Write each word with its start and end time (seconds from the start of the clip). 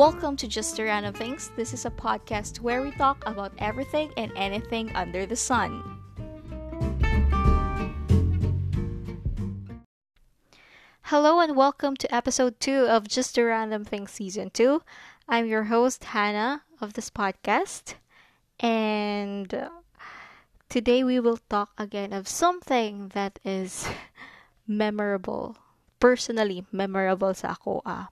Welcome 0.00 0.38
to 0.38 0.48
Just 0.48 0.78
a 0.78 0.84
Random 0.84 1.12
Things. 1.12 1.52
This 1.56 1.74
is 1.74 1.84
a 1.84 1.90
podcast 1.90 2.60
where 2.60 2.80
we 2.80 2.90
talk 2.92 3.22
about 3.26 3.52
everything 3.58 4.10
and 4.16 4.32
anything 4.34 4.90
under 4.96 5.26
the 5.26 5.36
sun. 5.36 5.84
Hello 11.02 11.40
and 11.40 11.54
welcome 11.54 11.98
to 11.98 12.08
episode 12.08 12.58
2 12.60 12.88
of 12.88 13.08
Just 13.08 13.36
a 13.36 13.44
Random 13.44 13.84
Things 13.84 14.10
season 14.10 14.48
2. 14.48 14.80
I'm 15.28 15.44
your 15.44 15.64
host 15.64 16.02
Hannah 16.16 16.62
of 16.80 16.94
this 16.94 17.10
podcast 17.10 17.96
and 18.58 19.52
uh, 19.52 19.68
today 20.70 21.04
we 21.04 21.20
will 21.20 21.40
talk 21.50 21.72
again 21.76 22.14
of 22.14 22.26
something 22.26 23.12
that 23.12 23.38
is 23.44 23.86
memorable. 24.66 25.58
Personally 26.00 26.64
memorable 26.72 27.34
sa 27.34 27.52
ako 27.52 27.82
ah. 27.84 28.08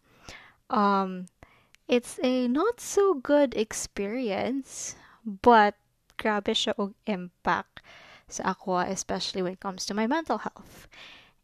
Um 0.68 1.32
it's 1.88 2.20
a 2.22 2.46
not 2.46 2.80
so 2.80 3.14
good 3.14 3.56
experience, 3.56 4.94
but 5.24 5.74
grabe 6.20 6.52
siya 6.52 6.76
og 6.76 6.92
impact 7.08 7.80
sa 8.28 8.52
ako, 8.52 8.84
especially 8.84 9.40
when 9.40 9.56
it 9.56 9.64
comes 9.64 9.88
to 9.88 9.96
my 9.96 10.06
mental 10.06 10.44
health. 10.44 10.86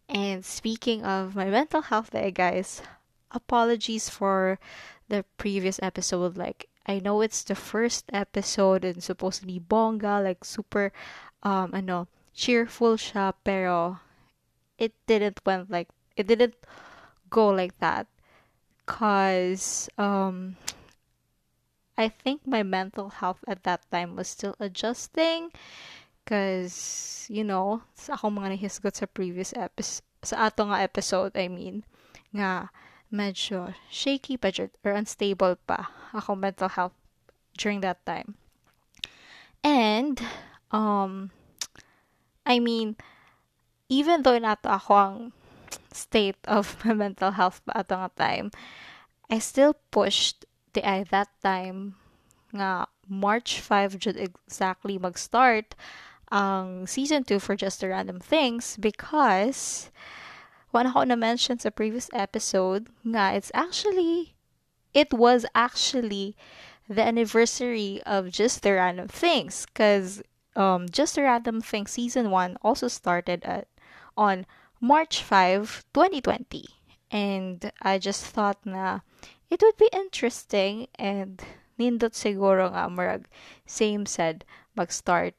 And 0.05 0.45
speaking 0.45 1.01
of 1.03 1.33
my 1.33 1.48
mental 1.48 1.80
health 1.80 2.12
there, 2.12 2.30
guys, 2.30 2.84
apologies 3.33 4.12
for 4.12 4.61
the 5.09 5.25
previous 5.41 5.80
episode. 5.80 6.37
Like, 6.37 6.69
I 6.84 7.01
know 7.01 7.25
it's 7.25 7.42
the 7.42 7.56
first 7.56 8.12
episode 8.12 8.84
and 8.84 9.03
supposedly 9.03 9.59
bonga, 9.59 10.20
like 10.20 10.45
super, 10.45 10.92
um, 11.42 11.73
ano, 11.73 12.06
cheerful 12.37 13.01
siya, 13.01 13.33
pero 13.48 14.05
it 14.77 14.92
didn't 15.09 15.41
went 15.48 15.73
like, 15.73 15.89
it 16.20 16.29
didn't 16.29 16.61
go 17.33 17.48
like 17.48 17.81
that 17.81 18.06
cause 18.86 19.88
um 19.98 20.56
I 21.96 22.08
think 22.08 22.46
my 22.46 22.62
mental 22.62 23.08
health 23.08 23.40
at 23.46 23.62
that 23.64 23.86
time 23.90 24.16
was 24.16 24.28
still 24.28 24.56
adjusting 24.58 25.50
cause 26.27 27.27
you 27.28 27.44
know 27.44 27.82
sa 27.94 28.16
ako 28.16 28.32
mga 28.32 28.56
nahisgot 28.56 28.96
sa 28.96 29.06
previous 29.06 29.52
episode 29.56 30.05
sa 30.24 30.48
ato 30.48 30.64
nga 30.64 30.80
episode 30.80 31.36
I 31.36 31.52
mean 31.52 31.84
nga 32.32 32.72
medyo 33.12 33.77
shaky 33.92 34.40
pa 34.40 34.50
or 34.82 34.92
unstable 34.96 35.55
pa 35.68 35.92
ako 36.16 36.34
mental 36.34 36.72
health 36.72 36.96
during 37.55 37.78
that 37.84 38.02
time. 38.02 38.34
And 39.62 40.18
um 40.74 41.30
I 42.42 42.58
mean 42.58 42.96
even 43.88 44.27
though 44.27 44.36
nato 44.40 44.72
ako 44.72 44.92
ang 44.96 45.16
state 45.95 46.37
of 46.45 46.77
my 46.84 46.92
mental 46.92 47.33
health 47.33 47.62
pa 47.64 47.81
ato 47.81 47.95
nga 47.97 48.11
time, 48.19 48.50
I 49.31 49.39
still 49.39 49.78
pushed 49.91 50.45
the 50.75 50.83
I 50.83 51.06
that 51.14 51.31
time 51.41 51.95
nga 52.55 52.86
March 53.09 53.61
5 53.61 53.98
jud 53.98 54.17
exactly 54.17 54.98
mag-start 54.98 55.75
ang 56.31 56.86
season 56.86 57.23
2 57.23 57.39
for 57.39 57.55
Just 57.55 57.81
the 57.81 57.89
Random 57.89 58.19
Things 58.19 58.77
because 58.78 59.91
one 60.70 60.91
ako 60.91 61.06
na 61.06 61.19
mention 61.19 61.59
sa 61.59 61.70
previous 61.70 62.11
episode 62.14 62.91
nga 63.06 63.34
it's 63.34 63.55
actually 63.55 64.34
it 64.95 65.14
was 65.14 65.47
actually 65.55 66.34
the 66.91 67.03
anniversary 67.03 68.03
of 68.06 68.31
Just 68.31 68.62
the 68.62 68.75
Random 68.75 69.08
Things 69.08 69.67
because 69.67 70.23
um, 70.56 70.89
Just 70.89 71.14
the 71.14 71.23
Random 71.23 71.61
Things 71.61 71.92
season 71.95 72.31
1 72.31 72.58
also 72.62 72.89
started 72.89 73.42
at 73.45 73.69
on 74.17 74.47
March 74.84 75.22
5, 75.22 75.88
2020. 75.94 76.68
And 77.10 77.72
I 77.80 77.96
just 77.96 78.20
thought 78.20 78.60
na 78.68 79.00
it 79.48 79.64
would 79.64 79.80
be 79.80 79.88
interesting 79.96 80.92
and 81.00 81.40
nindot 81.80 82.12
siguro 82.12 82.68
nga 82.68 82.92
murag 82.92 83.24
same 83.64 84.05
said 84.05 84.44
mag-start 84.77 85.33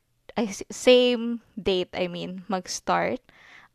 same 0.73 1.45
date 1.53 1.93
I 1.93 2.09
mean 2.09 2.41
mag-start 2.49 3.21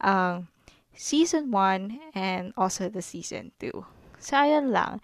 ang 0.03 0.51
um, 0.51 0.59
season 0.99 1.55
1 1.55 2.19
and 2.19 2.51
also 2.59 2.91
the 2.91 3.05
season 3.05 3.55
2. 3.63 3.71
Sayang 4.19 4.75
lang. 4.75 4.99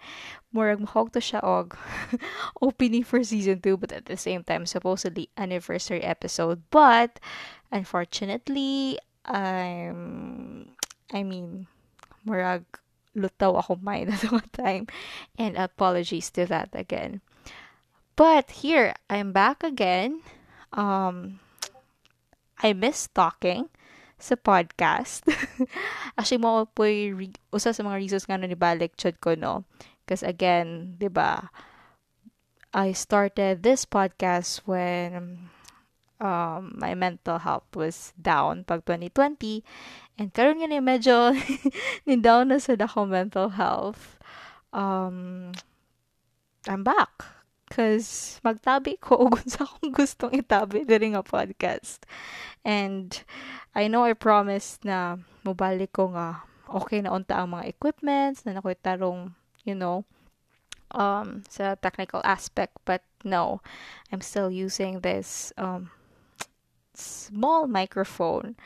Murag 0.51 0.83
mahog 0.83 1.15
to 1.15 1.23
siya 1.23 1.39
og 1.47 1.79
opening 2.65 3.07
for 3.07 3.23
season 3.23 3.63
2 3.63 3.79
but 3.79 3.95
at 3.95 4.11
the 4.11 4.19
same 4.19 4.43
time 4.43 4.67
supposedly 4.67 5.31
anniversary 5.39 6.03
episode. 6.03 6.67
But 6.75 7.23
unfortunately, 7.71 8.99
I'm 9.27 10.71
I 11.13 11.23
mean, 11.23 11.67
murag 12.27 12.63
lutaw 13.17 13.57
ako 13.57 13.81
mind 13.81 14.13
at 14.13 14.21
the 14.21 14.41
time. 14.53 14.87
And 15.37 15.57
apologies 15.57 16.29
to 16.37 16.45
that 16.47 16.71
again. 16.73 17.21
But 18.17 18.65
here, 18.65 18.93
I'm 19.09 19.31
back 19.31 19.61
again. 19.61 20.25
Um, 20.73 21.39
I 22.61 22.73
miss 22.73 23.09
talking 23.13 23.69
sa 24.17 24.33
podcast. 24.33 25.25
Actually, 26.17 26.41
mo 26.41 26.65
po 26.65 26.89
re- 26.89 27.37
usa 27.53 27.73
sa 27.73 27.85
mga 27.85 27.97
reasons 28.01 28.25
nga 28.25 28.37
na 28.37 28.49
nibalik 28.49 28.97
chud 28.97 29.21
ko, 29.21 29.37
no? 29.37 29.65
Because 30.03 30.25
again, 30.25 30.97
di 30.97 31.09
ba, 31.09 31.53
I 32.73 32.91
started 32.97 33.61
this 33.61 33.85
podcast 33.85 34.65
when 34.65 35.49
um, 36.19 36.73
my 36.77 36.93
mental 36.93 37.37
health 37.37 37.69
was 37.75 38.13
down 38.17 38.65
pag 38.65 38.85
2020. 38.85 39.63
And 40.17 40.33
karon 40.33 40.61
nga 40.61 40.69
ni 40.69 40.81
medyo 40.81 41.33
ni 42.07 42.17
down 42.17 42.49
na 42.49 42.57
sa 42.57 42.73
ako 42.73 43.05
mental 43.05 43.53
health. 43.53 44.17
Um, 44.73 45.51
I'm 46.65 46.83
back. 46.83 47.37
Cause 47.67 48.39
magtabi 48.41 48.97
ko 48.97 49.27
kung 49.33 49.47
sa 49.47 49.67
akong 49.67 49.91
gustong 49.93 50.33
itabi 50.33 50.87
diri 50.87 51.13
nga 51.13 51.21
podcast. 51.21 52.07
And 52.65 53.13
I 53.77 53.87
know 53.87 54.03
I 54.07 54.17
promised 54.17 54.83
na 54.83 55.21
mobalik 55.45 55.95
ko 55.95 56.11
nga 56.11 56.43
okay 56.67 56.99
na 56.99 57.15
unta 57.15 57.39
ang 57.39 57.55
mga 57.55 57.69
equipments 57.71 58.43
na 58.43 58.57
nakoy 58.57 58.75
tarong, 58.75 59.31
you 59.63 59.75
know, 59.75 60.03
um, 60.91 61.43
sa 61.47 61.75
technical 61.77 62.23
aspect. 62.23 62.75
But 62.83 63.03
no, 63.23 63.61
I'm 64.11 64.23
still 64.23 64.51
using 64.51 65.03
this 65.03 65.51
um, 65.59 65.91
small 66.97 67.69
microphone. 67.69 68.57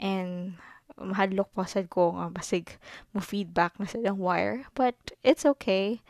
And 0.00 0.60
mahadlok 1.00 1.48
pa 1.56 1.64
sad 1.64 1.88
ko 1.88 2.12
nga 2.12 2.28
basig 2.28 2.76
mo 3.16 3.24
feedback 3.24 3.80
na 3.80 3.88
sa 3.88 4.00
wire. 4.12 4.68
But 4.76 4.96
it's 5.24 5.48
okay. 5.56 6.04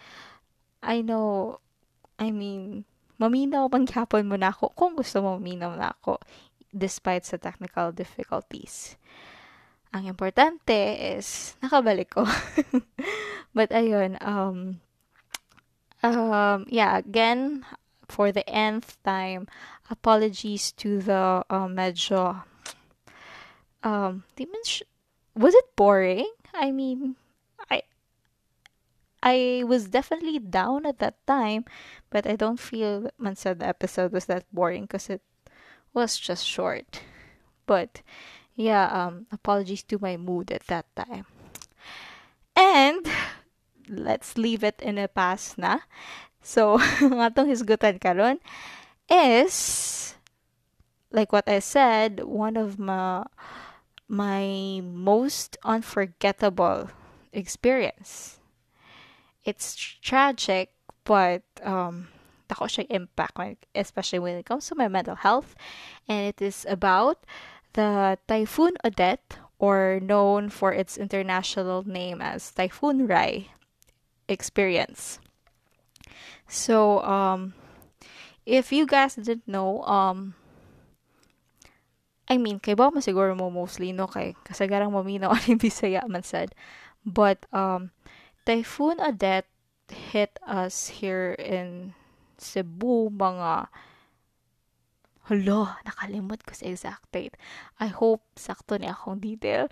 I 0.83 1.01
know 1.05 1.59
I 2.19 2.35
mean 2.35 2.85
maminaw 3.21 3.69
man 3.69 3.85
gyapon 3.85 4.27
mo 4.27 4.35
na 4.35 4.51
ako 4.51 4.73
kung 4.75 4.97
gusto 4.97 5.21
mo 5.21 5.37
maminaw 5.37 5.77
na 5.77 5.93
ako 5.95 6.19
despite 6.75 7.27
sa 7.27 7.39
technical 7.39 7.95
difficulties. 7.95 8.97
Ang 9.91 10.07
importante 10.07 10.75
is 11.19 11.59
nakabalik 11.63 12.15
ko. 12.15 12.27
But 13.57 13.75
ayun 13.75 14.19
um 14.23 14.83
um 16.03 16.65
yeah 16.71 16.97
again 16.99 17.67
for 18.11 18.33
the 18.33 18.49
nth 18.49 18.99
time. 19.05 19.47
Apologies 19.91 20.73
to 20.73 21.01
the 21.01 21.45
uh, 21.49 21.67
medyo 21.67 22.43
um 23.83 24.25
sh- 24.65 24.83
was 25.35 25.55
it 25.55 25.65
boring? 25.77 26.29
I 26.53 26.71
mean 26.71 27.17
i 27.71 27.83
i 29.23 29.63
was 29.67 29.89
definitely 29.89 30.39
down 30.39 30.85
at 30.85 30.99
that 30.99 31.15
time 31.27 31.65
but 32.11 32.27
i 32.27 32.35
don't 32.37 32.59
feel 32.59 33.09
man 33.19 33.37
said 33.37 33.61
the 33.61 33.67
episode 33.67 34.13
was 34.13 34.27
that 34.27 34.45
boring 34.53 34.83
because 34.83 35.09
it 35.09 35.23
was 35.93 36.19
just 36.19 36.47
short. 36.47 37.03
But 37.67 38.03
yeah 38.55 38.91
um 38.91 39.27
apologies 39.33 39.83
to 39.85 39.99
my 40.01 40.17
mood 40.17 40.51
at 40.51 40.67
that 40.67 40.87
time. 40.97 41.27
And 42.57 43.07
let's 43.89 44.37
leave 44.37 44.63
it 44.63 44.81
in 44.83 44.97
the 44.97 45.09
past 45.09 45.59
na 45.59 45.87
so 46.43 46.81
ang 47.05 47.21
atong 47.21 47.49
hisgutan 47.49 48.01
karon 48.01 48.41
is 49.09 50.01
like 51.13 51.33
what 51.33 51.49
I 51.49 51.59
said, 51.59 52.23
one 52.25 52.57
of 52.57 52.79
my 52.79 53.25
my 54.09 54.81
most 54.83 55.57
unforgettable 55.65 56.91
experience. 57.33 58.39
It's 59.45 59.75
tragic, 60.03 60.75
but 61.05 61.43
um, 61.63 62.09
dako 62.49 62.67
siya 62.67 62.87
impact, 62.91 63.67
especially 63.75 64.19
when 64.19 64.37
it 64.37 64.47
comes 64.47 64.67
to 64.69 64.75
my 64.75 64.89
mental 64.89 65.15
health. 65.15 65.55
And 66.09 66.27
it 66.27 66.43
is 66.43 66.67
about 66.69 67.23
the 67.75 68.19
Typhoon 68.27 68.75
Odette, 68.85 69.39
or 69.59 70.01
known 70.03 70.49
for 70.49 70.73
its 70.73 70.99
international 70.99 71.87
name 71.87 72.21
as 72.21 72.51
Typhoon 72.51 73.07
Rai 73.07 73.53
experience. 74.29 75.21
So, 76.49 77.01
um, 77.07 77.55
if 78.47 78.73
you 78.73 78.87
guys 78.87 79.15
didn't 79.15 79.47
know, 79.47 79.83
um, 79.85 80.35
I 82.31 82.39
mean, 82.39 82.59
kay 82.63 82.75
mo 82.79 82.91
siguro 83.03 83.35
mo 83.35 83.51
mostly, 83.51 83.91
no? 83.91 84.07
Kay 84.07 84.35
kasagarang 84.47 84.95
maminaw 84.95 85.35
ang 85.35 85.59
Bisaya 85.59 86.07
man 86.07 86.23
said. 86.23 86.55
But, 87.07 87.47
um, 87.55 87.91
Typhoon 88.47 89.01
Odette 89.01 89.51
hit 89.91 90.39
us 90.47 91.03
here 91.03 91.35
in 91.39 91.95
Cebu 92.39 93.11
mga 93.11 93.69
Hello, 95.31 95.71
nakalimot 95.87 96.43
ko 96.43 96.59
sa 96.59 96.67
exact 96.67 97.07
date. 97.15 97.39
I 97.79 97.87
hope 97.87 98.27
sakto 98.35 98.75
ni 98.75 98.91
akong 98.91 99.23
detail. 99.23 99.71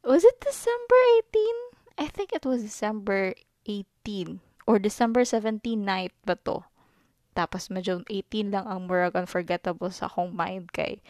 Was 0.00 0.24
it 0.24 0.40
December 0.40 0.96
18? 1.36 2.00
I 2.00 2.08
think 2.08 2.32
it 2.32 2.48
was 2.48 2.64
December 2.64 3.36
18 3.68 4.40
or 4.66 4.82
December 4.82 5.24
17 5.24 5.62
night 5.78 6.12
ba 6.26 6.34
to. 6.42 6.66
Tapos 7.32 7.70
medyo 7.70 8.02
18 8.10 8.50
lang 8.52 8.66
ang 8.66 8.90
murag 8.90 9.14
unforgettable 9.14 9.88
sa 9.94 10.10
akong 10.10 10.34
mind 10.34 10.74
kay 10.74 11.00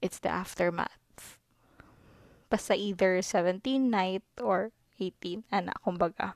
it's 0.00 0.18
the 0.18 0.32
aftermath. 0.32 1.38
Basta 2.48 2.72
either 2.72 3.20
17 3.20 3.60
night 3.92 4.24
or 4.40 4.72
18, 4.96 5.44
ana, 5.52 5.76
kumbaga. 5.84 6.34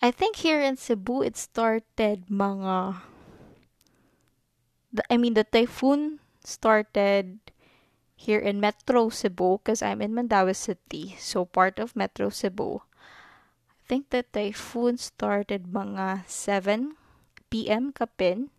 I 0.00 0.12
think 0.14 0.44
here 0.44 0.60
in 0.60 0.76
Cebu, 0.76 1.26
it 1.26 1.36
started 1.36 2.28
mga 2.30 3.02
I 5.10 5.16
mean, 5.18 5.34
the 5.34 5.42
typhoon 5.42 6.22
started 6.44 7.40
here 8.14 8.38
in 8.38 8.60
Metro 8.60 9.10
Cebu 9.10 9.58
because 9.58 9.82
I'm 9.82 10.00
in 10.00 10.14
Mandaue 10.14 10.54
City, 10.54 11.16
so 11.18 11.44
part 11.44 11.82
of 11.82 11.96
Metro 11.96 12.30
Cebu. 12.30 12.78
Think 13.94 14.10
the 14.10 14.26
typhoon 14.26 14.98
started 14.98 15.70
mga 15.70 16.26
7 16.26 16.98
p.m. 17.46 17.94
kapin. 17.94 18.50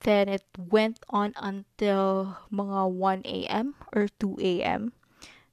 Then 0.00 0.32
it 0.32 0.48
went 0.56 1.04
on 1.12 1.36
until 1.36 2.40
mga 2.48 2.88
1 2.88 3.20
a.m. 3.28 3.76
or 3.92 4.08
2 4.16 4.40
a.m. 4.40 4.96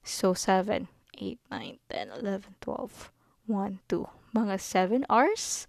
So 0.00 0.32
7, 0.32 0.88
8, 0.88 1.36
9, 1.52 1.84
10, 1.84 2.16
11, 2.24 2.56
12, 2.64 3.12
1, 3.44 3.80
2. 3.92 4.08
Mga 4.40 4.56
7 4.56 5.04
hours. 5.12 5.68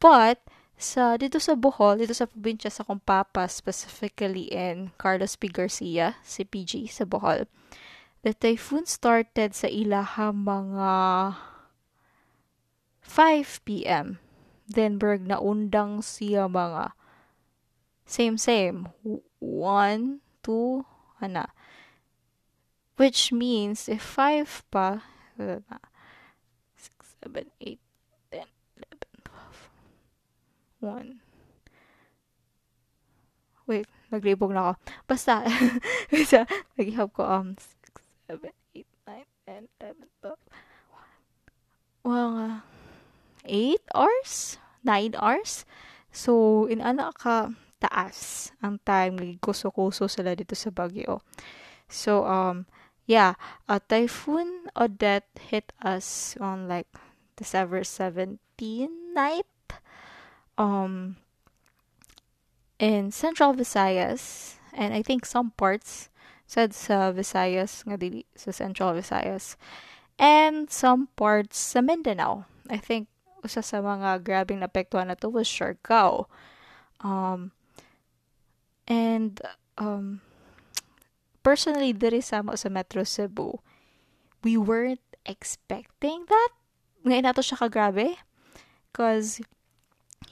But 0.00 0.40
sa 0.80 1.20
dito 1.20 1.36
sa 1.36 1.52
Bohol, 1.52 2.00
dito 2.00 2.16
sa 2.16 2.24
probinsya 2.24 2.72
sa 2.72 2.80
Compapa, 2.80 3.44
specifically 3.44 4.48
in 4.48 4.88
Carlos 4.96 5.36
P. 5.36 5.52
Garcia, 5.52 6.16
CPG 6.24 6.88
sa 6.88 7.04
Bohol. 7.04 7.44
The 8.24 8.32
typhoon 8.32 8.88
started 8.88 9.52
sa 9.52 9.68
ilaha 9.68 10.32
mga 10.32 10.88
5 13.02 13.60
p.m. 13.66 14.18
Then 14.70 14.96
berg 14.96 15.26
naundang 15.26 16.00
siya 16.00 16.48
mga 16.48 16.96
same 18.08 18.38
same 18.38 18.88
1 19.04 20.22
2 20.42 20.84
ana 21.22 21.46
which 22.96 23.30
means 23.30 23.88
if 23.88 24.02
5 24.02 24.66
pa 24.70 25.02
6 25.36 25.58
7 27.26 27.46
8 27.60 27.78
One. 30.82 31.22
Wait, 33.70 33.86
naglibog 34.10 34.50
na 34.50 34.74
ako. 34.74 34.82
Basta, 35.06 35.46
basta, 36.10 36.42
naghihap 36.74 37.14
ko, 37.14 37.22
um, 37.22 37.54
6, 37.54 38.42
7, 38.42 38.50
8, 38.74 38.82
9, 39.06 39.22
10, 39.46 39.70
11, 39.78 40.10
12, 40.26 40.34
1. 42.02 42.10
Mga, 42.10 42.46
8 43.44 43.80
hours? 43.94 44.58
9 44.84 45.14
hours? 45.18 45.64
So, 46.12 46.64
in 46.66 46.80
ano 46.84 47.10
ka, 47.16 47.54
taas 47.82 48.52
ang 48.62 48.78
time, 48.86 49.38
kuso-kuso 49.42 50.06
sila 50.06 50.38
dito 50.38 50.54
sa 50.54 50.70
bagyo. 50.70 51.24
So, 51.90 52.24
um, 52.24 52.70
yeah, 53.06 53.34
a 53.68 53.80
Typhoon 53.80 54.70
or 54.76 54.86
Odette 54.86 55.28
hit 55.50 55.72
us 55.82 56.36
on 56.40 56.68
like 56.68 56.88
December 57.36 57.82
17 57.84 58.38
night 59.12 59.46
um 60.58 61.16
in 62.78 63.10
Central 63.10 63.52
Visayas 63.54 64.56
and 64.72 64.94
I 64.94 65.02
think 65.02 65.24
some 65.24 65.52
parts 65.56 66.08
said 66.46 66.74
sa 66.74 67.12
Visayas 67.12 67.84
nga 67.84 67.96
dili 67.96 68.24
sa 68.36 68.52
Central 68.52 68.96
Visayas 68.96 69.56
and 70.20 70.68
some 70.68 71.08
parts 71.16 71.56
sa 71.56 71.80
Mindanao. 71.80 72.44
I 72.68 72.78
think 72.78 73.11
usa 73.42 73.60
sa 73.60 73.82
mga 73.82 74.22
grabing 74.22 74.62
naapektuhan 74.62 75.10
na 75.10 75.18
to 75.18 75.28
was 75.28 75.50
Siargao. 75.50 76.30
Um, 77.02 77.50
and 78.86 79.42
um, 79.78 80.22
personally, 81.42 81.92
diri 81.92 82.22
sa 82.22 82.40
mo 82.40 82.54
sa 82.54 82.70
Metro 82.70 83.02
Cebu, 83.02 83.58
we 84.46 84.54
weren't 84.54 85.02
expecting 85.26 86.26
that. 86.30 86.50
Ngayon 87.02 87.26
nato 87.26 87.42
siya 87.42 87.58
kagrabe. 87.58 88.18
Because 88.90 89.42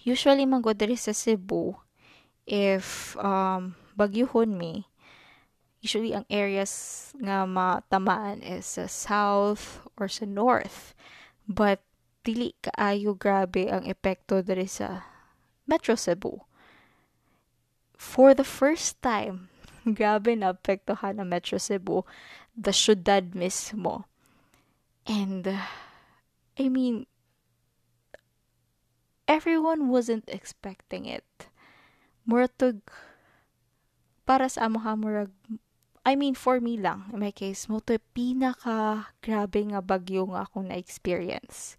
usually 0.05 0.47
go 0.47 0.73
diri 0.73 0.95
sa 0.95 1.13
Cebu 1.13 1.75
if 2.47 3.17
um 3.21 3.77
bagyuhon 3.95 4.85
usually 5.81 6.13
ang 6.13 6.25
areas 6.29 7.13
nga 7.17 7.49
matamaan 7.49 8.45
is 8.45 8.77
sa 8.77 8.85
south 8.89 9.85
or 9.97 10.09
sa 10.09 10.29
north 10.29 10.93
but 11.49 11.81
dili 12.23 12.53
kaayo 12.61 13.17
grabe 13.17 13.69
ang 13.73 13.89
epekto 13.89 14.45
diri 14.45 14.69
sa 14.69 15.09
Metro 15.65 15.97
Cebu 15.97 16.45
for 17.97 18.37
the 18.37 18.47
first 18.47 19.01
time 19.01 19.49
grabe 19.99 20.37
na 20.37 20.53
apektuhan 20.53 21.17
ng 21.21 21.29
Metro 21.29 21.57
Cebu 21.57 22.05
the 22.53 22.73
syudad 22.75 23.33
mismo 23.33 24.05
and 25.09 25.49
I 26.61 26.69
mean 26.69 27.09
everyone 29.31 29.87
wasn't 29.87 30.27
expecting 30.27 31.07
it. 31.07 31.47
Muratog, 32.27 32.83
para 34.27 34.51
sa 34.51 34.67
amo 34.67 34.83
ha, 34.83 34.99
murag, 34.99 35.31
I 36.03 36.19
mean, 36.19 36.35
for 36.35 36.59
me 36.59 36.75
lang, 36.75 37.15
in 37.15 37.23
my 37.23 37.31
case, 37.31 37.71
mo 37.71 37.79
to 37.87 38.03
pinaka 38.11 39.07
grabe 39.23 39.63
nga 39.71 39.79
bagyo 39.79 40.27
nga 40.35 40.51
akong 40.51 40.67
na-experience. 40.67 41.79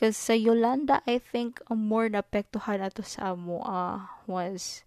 Because 0.00 0.16
sa 0.16 0.32
Yolanda, 0.32 1.04
I 1.04 1.20
think, 1.20 1.60
ang 1.68 1.84
more 1.84 2.08
napektuhan 2.08 2.80
na 2.80 2.88
to 2.88 3.04
sa 3.04 3.36
amo 3.36 3.60
uh, 3.60 4.08
was 4.24 4.80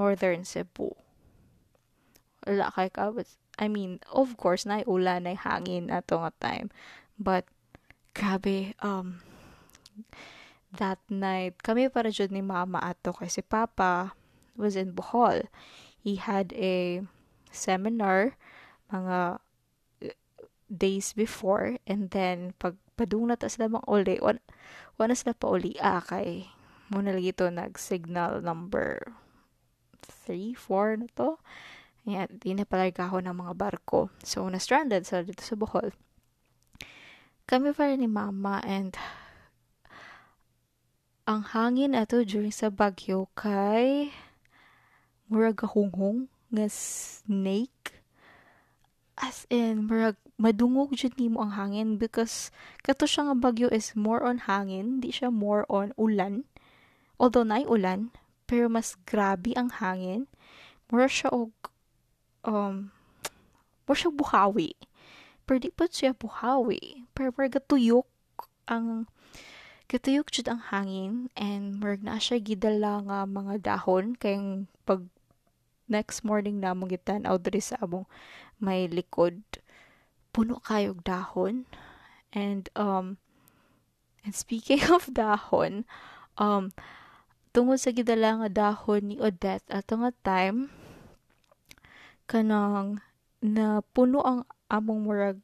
Northern 0.00 0.48
Cebu. 0.48 0.96
Wala 2.48 2.72
kay 2.72 2.88
ka, 2.88 3.12
but, 3.12 3.28
I 3.60 3.68
mean, 3.68 4.00
of 4.08 4.40
course, 4.40 4.64
na 4.64 4.80
ulan, 4.88 5.28
na 5.28 5.36
hangin 5.36 5.92
ato 5.92 6.24
nga 6.24 6.32
time. 6.40 6.72
But, 7.20 7.44
grabe, 8.16 8.72
um, 8.80 9.20
that 10.72 11.04
night, 11.12 11.60
kami 11.60 11.92
para 11.92 12.08
dyan 12.08 12.32
ni 12.32 12.40
mama 12.40 12.80
ato 12.80 13.12
kasi 13.12 13.44
papa 13.44 14.16
was 14.56 14.72
in 14.72 14.96
Bohol. 14.96 15.52
He 16.00 16.16
had 16.16 16.56
a 16.56 17.04
seminar 17.52 18.40
mga 18.88 19.36
days 20.72 21.12
before 21.12 21.76
and 21.84 22.08
then 22.16 22.56
pag 22.56 22.80
padung 23.00 23.32
na 23.32 23.40
sila 23.40 23.72
mga 23.72 23.88
uli, 23.88 24.16
wan, 24.20 24.36
wana 25.00 25.16
sila 25.16 25.32
pa 25.32 25.48
uli 25.48 25.72
ah, 25.80 26.04
kay 26.04 26.52
muna 26.92 27.16
lagi 27.16 27.32
to 27.32 27.48
nag-signal 27.48 28.44
number 28.44 29.16
3, 30.28 30.52
4 30.52 31.00
na 31.00 31.08
to. 31.16 31.40
Ayan, 32.04 32.28
di 32.36 32.52
na 32.52 32.68
pala 32.68 32.92
ng 32.92 33.32
mga 33.32 33.54
barko. 33.56 34.12
So, 34.20 34.44
na-stranded 34.52 35.08
sa 35.08 35.24
dito 35.24 35.40
sa 35.40 35.56
Bohol. 35.56 35.96
Kami 37.48 37.72
pa 37.72 37.90
ni 37.96 38.06
mama 38.06 38.60
and 38.62 38.94
ang 41.30 41.46
hangin 41.54 41.94
ato 41.94 42.26
during 42.26 42.54
sa 42.54 42.70
bagyo 42.70 43.30
kay 43.38 44.10
murag 45.30 45.62
kahunghong 45.62 46.26
nga 46.50 46.66
snake 46.66 48.02
as 49.14 49.46
in 49.46 49.86
murag 49.86 50.18
madungog 50.40 50.96
jud 50.96 51.12
nimo 51.20 51.44
ang 51.44 51.52
hangin 51.52 52.00
because 52.00 52.48
kato 52.80 53.04
siya 53.04 53.28
nga 53.28 53.36
bagyo 53.36 53.68
is 53.68 53.92
more 53.92 54.24
on 54.24 54.48
hangin 54.48 55.04
di 55.04 55.12
siya 55.12 55.28
more 55.28 55.68
on 55.68 55.92
ulan. 56.00 56.48
Although 57.20 57.44
nay 57.44 57.68
ulan 57.68 58.16
pero 58.48 58.72
mas 58.72 58.96
grabe 59.04 59.52
ang 59.52 59.68
hangin. 59.68 60.32
Mura 60.88 61.06
siya 61.12 61.28
og 61.28 61.52
um 62.48 62.88
mura 63.84 63.96
siya 64.00 64.10
buhawi. 64.16 64.72
Pero 65.44 65.60
di 65.60 65.68
pa 65.68 65.84
siya 65.92 66.16
buhawi. 66.16 67.04
Pero 67.12 67.36
murag 67.36 67.60
tuyok 67.68 68.08
ang 68.64 69.04
Katuyok 69.90 70.30
jud 70.30 70.46
ang 70.46 70.62
hangin 70.70 71.34
and 71.34 71.82
murag 71.82 72.06
na 72.06 72.14
siya 72.22 72.38
gidala 72.38 73.02
nga 73.02 73.26
mga 73.26 73.58
dahon. 73.58 74.14
Kay 74.14 74.62
pag 74.86 75.02
next 75.90 76.22
morning 76.22 76.62
na 76.62 76.78
mong 76.78 76.94
gitan-aw 76.94 77.34
diri 77.42 77.58
sa 77.58 77.74
among 77.82 78.06
may 78.62 78.86
likod 78.86 79.42
puno 80.40 80.56
kayog 80.64 81.04
dahon 81.04 81.68
and 82.32 82.72
um 82.72 83.20
and 84.24 84.32
speaking 84.32 84.80
of 84.96 85.04
dahon 85.12 85.84
um 86.40 86.72
tungod 87.52 87.76
sa 87.76 87.92
gidala 87.92 88.40
nga 88.40 88.72
dahon 88.72 89.12
ni 89.12 89.16
Odette 89.20 89.68
ato 89.68 90.00
nga 90.00 90.16
time 90.24 90.72
kanang 92.24 93.04
na 93.44 93.84
puno 93.92 94.24
ang 94.24 94.48
among 94.72 95.04
murag 95.04 95.38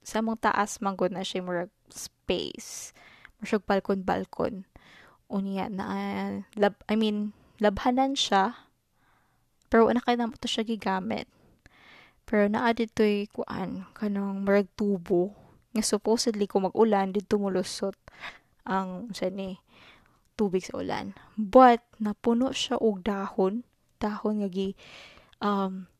sa 0.00 0.24
among 0.24 0.40
taas 0.40 0.80
manggod 0.80 1.12
na 1.12 1.26
siya 1.26 1.44
murag 1.44 1.72
space. 1.90 2.94
Masyag 3.42 3.66
balkon-balkon. 3.66 4.68
Unya 5.26 5.66
na, 5.66 5.84
uh, 5.90 6.32
lab, 6.54 6.78
I 6.86 6.94
mean, 6.94 7.34
labhanan 7.58 8.14
siya. 8.14 8.54
Pero 9.66 9.90
wala 9.90 10.02
kay 10.02 10.14
namo 10.14 10.38
to 10.38 10.46
siya 10.46 10.62
gigamit. 10.62 11.26
Pero 12.30 12.46
naa 12.46 12.70
dito'y 12.70 13.26
kuan 13.34 13.90
kanang 13.90 14.46
marag 14.46 14.70
tubo 14.78 15.34
nga 15.74 15.82
supposedly 15.82 16.46
kung 16.46 16.70
mag-ulan 16.70 17.10
dito 17.10 17.42
mulusot 17.42 17.98
ang 18.62 19.10
sa 19.10 19.26
ni 19.34 19.58
tubig 20.38 20.62
sa 20.62 20.78
ulan. 20.78 21.18
But 21.34 21.82
napuno 21.98 22.54
siya 22.54 22.78
og 22.78 23.02
dahon, 23.02 23.66
dahon 23.98 24.46
nga 24.46 24.48
gi 24.48 24.78
um 25.42 25.90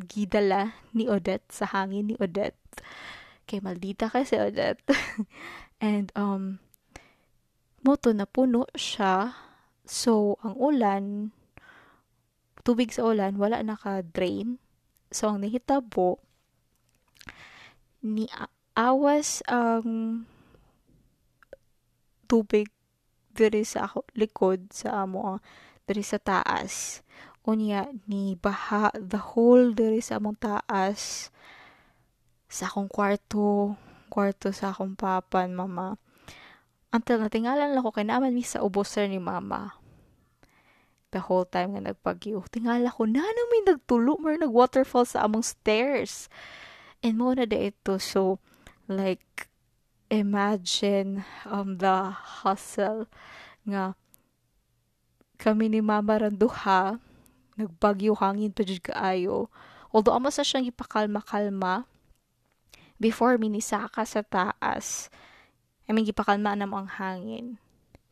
gidala 0.00 0.78
ni 0.96 1.04
Odette 1.12 1.52
sa 1.52 1.68
hangin 1.76 2.08
ni 2.08 2.16
Odette. 2.16 2.80
Kay 3.44 3.60
maldita 3.60 4.08
kay 4.08 4.24
si 4.24 4.40
Odette. 4.40 4.96
And 5.84 6.08
um 6.16 6.56
moto 7.84 8.16
na 8.16 8.24
puno 8.24 8.64
siya. 8.72 9.36
So 9.84 10.40
ang 10.40 10.56
ulan 10.56 11.04
tubig 12.64 12.96
sa 12.96 13.04
ulan 13.08 13.36
wala 13.36 13.60
naka-drain. 13.60 14.56
So 15.08 15.32
ang 15.32 15.40
nahitabo 15.40 16.20
ni 18.04 18.28
awas 18.76 19.42
ang 19.48 20.22
tubig 22.28 22.68
diri 23.32 23.64
sa 23.64 23.88
ako 23.88 24.04
likod 24.14 24.68
sa 24.68 25.02
amo 25.08 25.40
diri 25.88 26.04
sa 26.04 26.20
taas. 26.20 27.00
Unya 27.48 27.88
ni 28.04 28.36
baha 28.36 28.92
the 28.92 29.32
whole 29.32 29.72
diri 29.72 30.04
sa 30.04 30.20
among 30.20 30.36
taas 30.36 31.32
sa 32.48 32.68
akong 32.68 32.92
kwarto 32.92 33.80
kwarto 34.12 34.52
sa 34.52 34.76
akong 34.76 34.92
papan 34.92 35.56
mama. 35.56 35.96
Until 36.92 37.24
natingalan 37.24 37.72
lang 37.72 37.84
ko 37.84 37.92
kay 37.92 38.04
naaman 38.04 38.36
mi 38.36 38.44
sa 38.44 38.60
ubos 38.60 38.96
ni 39.00 39.20
mama 39.20 39.77
the 41.10 41.20
whole 41.24 41.48
time 41.48 41.72
nga 41.76 41.92
nagpagyo. 41.92 42.44
Tingala 42.52 42.92
ko 42.92 43.08
na 43.08 43.24
may 43.24 43.62
nagtulo 43.64 44.20
mer 44.20 44.36
nag 44.36 44.52
waterfall 44.52 45.08
sa 45.08 45.24
among 45.24 45.44
stairs. 45.44 46.28
And 47.00 47.16
mo 47.16 47.32
na 47.32 47.48
da 47.48 47.72
ito. 47.72 47.96
So 47.96 48.42
like 48.88 49.48
imagine 50.08 51.24
um 51.44 51.76
the 51.80 52.12
hustle 52.40 53.08
nga 53.68 53.92
kami 55.36 55.68
ni 55.70 55.80
mama 55.84 56.18
ran 56.18 56.34
duha 56.40 56.98
nagbagyo 57.54 58.16
hangin 58.16 58.52
pa 58.52 58.64
jud 58.64 58.82
kaayo. 58.82 59.52
Although 59.94 60.16
amo 60.16 60.28
sa 60.28 60.44
siyang 60.44 60.68
gipakalma-kalma 60.68 61.88
before 63.00 63.40
minisaka 63.40 64.04
sa 64.04 64.20
taas. 64.20 65.08
I 65.88 65.96
mean 65.96 66.04
gipakalma 66.04 66.52
na 66.52 66.68
ang 66.68 66.90
hangin 67.00 67.56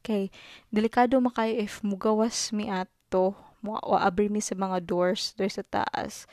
kay 0.06 0.30
delikado 0.70 1.18
makayo 1.18 1.58
if 1.58 1.82
mugawas 1.82 2.54
mi 2.54 2.70
ato 2.70 3.34
mo 3.58 3.82
abri 3.98 4.30
mi 4.30 4.38
sa 4.38 4.54
mga 4.54 4.86
doors 4.86 5.34
doors 5.34 5.58
sa 5.58 5.66
taas. 5.66 6.30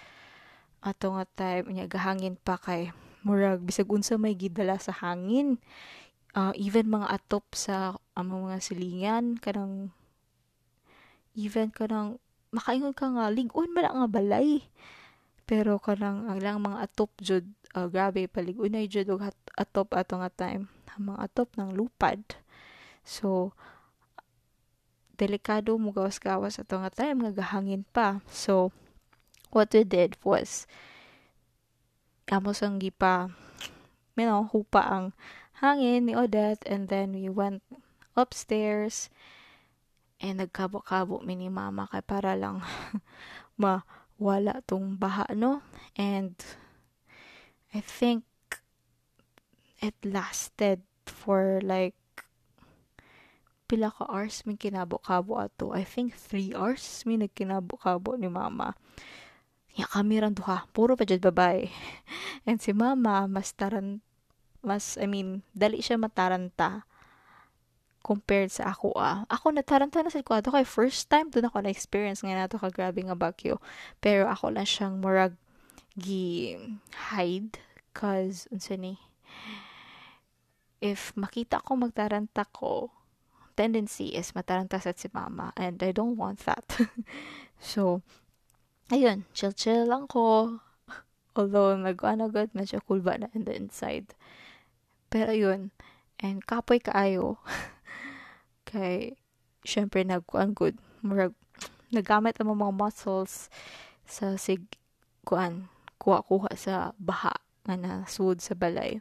Ato 0.85 1.17
nga 1.17 1.25
time 1.25 1.73
nya 1.73 1.89
gahangin 1.89 2.37
pa 2.37 2.61
kay 2.61 2.93
murag 3.25 3.65
bisag 3.65 3.89
unsa 3.89 4.21
may 4.21 4.37
gidala 4.37 4.77
sa 4.77 4.93
hangin. 4.93 5.57
Uh, 6.33 6.53
even 6.57 6.89
mga 6.89 7.09
atop 7.09 7.45
sa 7.53 7.97
among 8.17 8.49
mga 8.49 8.61
silingan 8.61 9.37
kanang 9.37 9.93
even 11.37 11.69
kanang 11.69 12.17
makaingon 12.49 12.93
ka 12.93 13.09
nga 13.09 13.33
ligon 13.33 13.73
man 13.73 13.89
nga 13.89 14.09
balay. 14.09 14.61
Pero 15.49 15.81
kanang 15.81 16.29
ang 16.29 16.37
lang 16.37 16.61
mga 16.61 16.85
atop 16.85 17.09
jud 17.17 17.49
uh, 17.73 17.89
grabe 17.89 18.29
paligon 18.29 18.77
na 18.77 18.85
jud 18.85 19.09
og 19.09 19.25
atop 19.57 19.97
ato 19.97 20.21
nga 20.21 20.29
time. 20.29 20.69
Mga 20.93 21.25
atop 21.25 21.49
ng 21.57 21.73
lupad 21.73 22.21
so 23.03 23.53
delikado 25.13 25.77
mo 25.77 25.93
gawas-gawas 25.93 26.57
ato 26.57 26.81
nga 26.81 26.91
time 26.91 27.23
nga 27.23 27.33
gahangin 27.35 27.85
pa. 27.93 28.19
So 28.27 28.73
what 29.53 29.69
we 29.71 29.85
did 29.85 30.17
was 30.25 30.65
amo 32.33 32.49
sang 32.49 32.81
gipa 32.81 33.29
you 34.17 34.25
know 34.25 34.49
hupa 34.49 34.81
ang 34.81 35.05
hangin 35.61 36.09
ni 36.09 36.17
Odette 36.17 36.65
and 36.65 36.89
then 36.89 37.13
we 37.13 37.29
went 37.29 37.61
upstairs 38.17 39.13
and 40.17 40.41
nagkabo-kabo 40.41 41.21
mi 41.21 41.37
ni 41.37 41.51
mama 41.51 41.85
kay 41.91 42.01
para 42.01 42.33
lang 42.33 42.63
mawala 43.61 44.63
tong 44.65 44.97
baha 44.97 45.29
no? 45.37 45.61
And 45.93 46.33
I 47.73 47.81
think 47.81 48.25
it 49.83 49.97
lasted 50.05 50.85
for 51.05 51.59
like 51.61 51.97
pila 53.73 53.89
ka 53.89 54.05
hours 54.05 54.45
min 54.45 54.53
kinabo-kabo 54.53 55.41
ato 55.41 55.73
I 55.73 55.81
think 55.81 56.13
3 56.13 56.53
hours 56.53 56.85
mi 57.09 57.17
nagkinabo-kabo 57.17 58.21
ni 58.21 58.29
mama 58.29 58.77
ya 59.73 59.89
kami 59.89 60.21
ran 60.21 60.37
duha 60.37 60.69
puro 60.77 60.93
pa 60.93 61.09
jud 61.09 61.17
babae 61.17 61.73
and 62.45 62.61
si 62.61 62.69
mama 62.69 63.25
mas 63.25 63.49
taran 63.57 64.05
mas 64.61 64.93
I 65.01 65.09
mean 65.09 65.41
dali 65.57 65.81
siya 65.81 65.97
mataranta 65.97 66.85
compared 68.05 68.51
sa 68.53 68.69
ako 68.69 68.93
ah. 68.99 69.23
Ako 69.31 69.55
nataranta 69.55 70.03
na 70.03 70.11
sa 70.11 70.21
kwarto 70.21 70.51
kay 70.51 70.67
first 70.67 71.07
time 71.07 71.31
doon 71.31 71.47
ako 71.47 71.63
na-experience 71.63 72.21
nga 72.21 72.35
nato 72.35 72.59
ka 72.59 72.67
grabe 72.67 72.99
nga 72.99 73.15
bagyo. 73.15 73.63
Pero 74.03 74.27
ako 74.27 74.51
lang 74.51 74.67
siyang 74.67 74.99
murag 74.99 75.33
gi 75.95 76.59
hide 77.09 77.57
cause 77.95 78.43
unsa 78.51 78.75
ni 78.75 78.99
if 80.83 81.15
makita 81.15 81.63
ko 81.63 81.79
magtaranta 81.79 82.43
ko 82.51 82.91
tendency 83.53 84.17
is 84.17 84.33
mataranta 84.33 84.81
sa 84.81 84.93
si 84.95 85.09
mama 85.13 85.53
and 85.57 85.81
I 85.81 85.91
don't 85.93 86.17
want 86.17 86.45
that. 86.49 86.65
so, 87.59 88.01
ayun, 88.89 89.29
chill-chill 89.33 89.87
lang 89.87 90.09
ko. 90.09 90.59
Although, 91.37 91.77
nag-ano 91.77 92.29
good, 92.29 92.53
medyo 92.53 92.81
cool 92.85 93.01
ba 93.01 93.17
na 93.17 93.29
in 93.33 93.45
the 93.45 93.53
inside. 93.53 94.13
Pero 95.13 95.33
ayun, 95.33 95.73
and 96.21 96.45
kapoy 96.45 96.81
kaayo. 96.81 97.37
kay 98.73 99.13
syempre 99.61 100.01
nagkuan 100.01 100.57
good 100.57 100.81
murag 101.05 101.37
nagamit 101.93 102.41
ang 102.41 102.57
mga 102.57 102.73
muscles 102.73 103.53
sa 104.09 104.33
sig 104.33 104.65
kuan 105.21 105.69
kuha-kuha 106.01 106.49
sa 106.57 106.97
baha 106.97 107.37
nga 107.69 107.77
nasud 107.77 108.41
sa 108.41 108.57
balay 108.57 108.99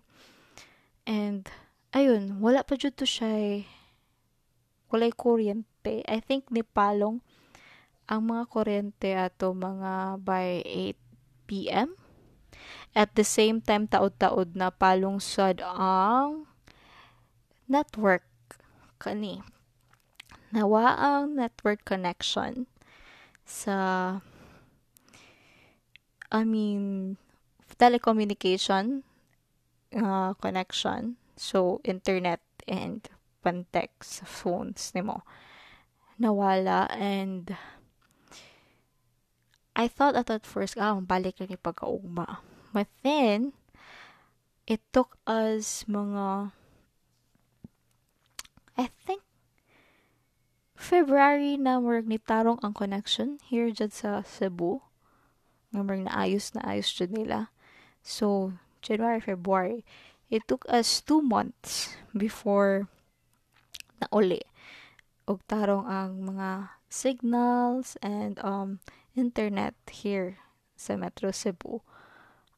and 1.09 1.49
ayun 1.97 2.38
wala 2.38 2.61
pa 2.61 2.76
jud 2.76 2.92
to 2.94 3.09
siya 3.09 3.64
walay 4.92 5.11
kuryente. 5.11 6.04
I 6.04 6.20
think 6.20 6.52
ni 6.52 6.61
palong 6.61 7.25
ang 8.04 8.28
mga 8.28 8.44
kuryente 8.52 9.11
ato 9.16 9.56
mga 9.56 10.20
by 10.20 10.61
8 10.61 11.49
PM 11.49 11.96
at 12.92 13.16
the 13.16 13.25
same 13.25 13.64
time 13.64 13.88
taod-taod 13.88 14.52
na 14.52 14.68
palong 14.68 15.16
sad 15.16 15.64
ang 15.64 16.44
network 17.64 18.28
kani. 19.00 19.40
Nawa 20.52 21.00
ang 21.00 21.40
network 21.40 21.88
connection 21.88 22.68
sa 23.49 24.20
I 26.28 26.44
mean 26.44 27.16
telecommunication 27.80 29.08
uh, 29.96 30.37
connection. 30.37 31.16
So 31.40 31.80
internet 31.82 32.44
and 32.68 33.08
pantex 33.42 34.22
phones 34.22 34.94
nimo 34.94 35.26
nawala 36.16 36.87
and 36.94 37.56
I 39.75 39.88
thought 39.88 40.14
at 40.14 40.30
at 40.30 40.46
first 40.46 40.78
ah 40.78 40.96
balik 41.02 41.42
ni 41.42 41.58
pagkaugma 41.58 42.40
but 42.70 42.87
then 43.02 43.52
it 44.64 44.80
took 44.94 45.18
us 45.26 45.84
mga 45.90 46.54
I 48.78 48.88
think 49.04 49.20
February 50.82 51.54
na 51.54 51.78
murag 51.78 52.11
nitarong 52.11 52.58
ang 52.66 52.75
connection 52.75 53.38
here 53.46 53.70
jud 53.70 53.94
sa 53.94 54.26
Cebu. 54.26 54.82
Nga 55.70 55.80
murag 55.87 56.04
na 56.11 56.16
ayos 56.18 56.90
jud 56.90 57.14
nila. 57.14 57.54
So, 58.02 58.58
January, 58.82 59.22
February. 59.22 59.87
It 60.26 60.49
took 60.50 60.66
us 60.66 60.99
two 60.99 61.22
months 61.22 61.94
before 62.11 62.90
na 64.02 64.11
uli 64.11 64.42
og 65.30 65.38
tarong 65.47 65.87
ang 65.87 66.26
mga 66.26 66.75
signals 66.90 67.94
and 68.02 68.42
um 68.42 68.82
internet 69.14 69.78
here 69.87 70.42
sa 70.75 70.99
Metro 70.99 71.30
Cebu. 71.30 71.78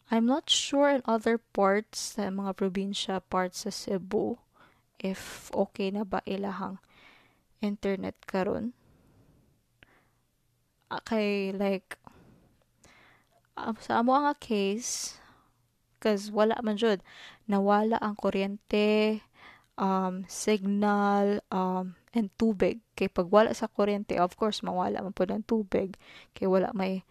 I'm 0.08 0.24
not 0.24 0.48
sure 0.48 0.88
in 0.88 1.04
other 1.04 1.36
parts 1.36 2.16
sa 2.16 2.32
mga 2.32 2.56
probinsya 2.56 3.20
parts 3.28 3.68
sa 3.68 3.72
Cebu 3.72 4.40
if 4.96 5.52
okay 5.52 5.92
na 5.92 6.08
ba 6.08 6.24
ilahang 6.24 6.80
internet 7.60 8.16
karon 8.24 8.72
kay 11.04 11.50
like 11.50 11.98
um, 13.58 13.74
sa 13.82 14.00
amo 14.00 14.14
nga 14.14 14.38
case 14.38 15.18
Cause 16.04 16.28
wala 16.28 16.60
man 16.60 16.76
jud. 16.76 17.00
Nawala 17.48 17.96
ang 17.96 18.12
kuryente, 18.12 19.24
um, 19.78 20.24
signal, 20.30 21.42
um, 21.50 21.98
and 22.14 22.30
tubig. 22.38 22.80
Kay 22.94 23.10
pag 23.10 23.28
wala 23.28 23.50
sa 23.52 23.66
kuryente, 23.66 24.14
of 24.18 24.38
course, 24.38 24.62
mawala 24.62 25.02
man 25.02 25.14
po 25.14 25.26
ng 25.26 25.42
tubig. 25.44 25.98
Kay 26.32 26.46
wala 26.46 26.70
may 26.72 27.02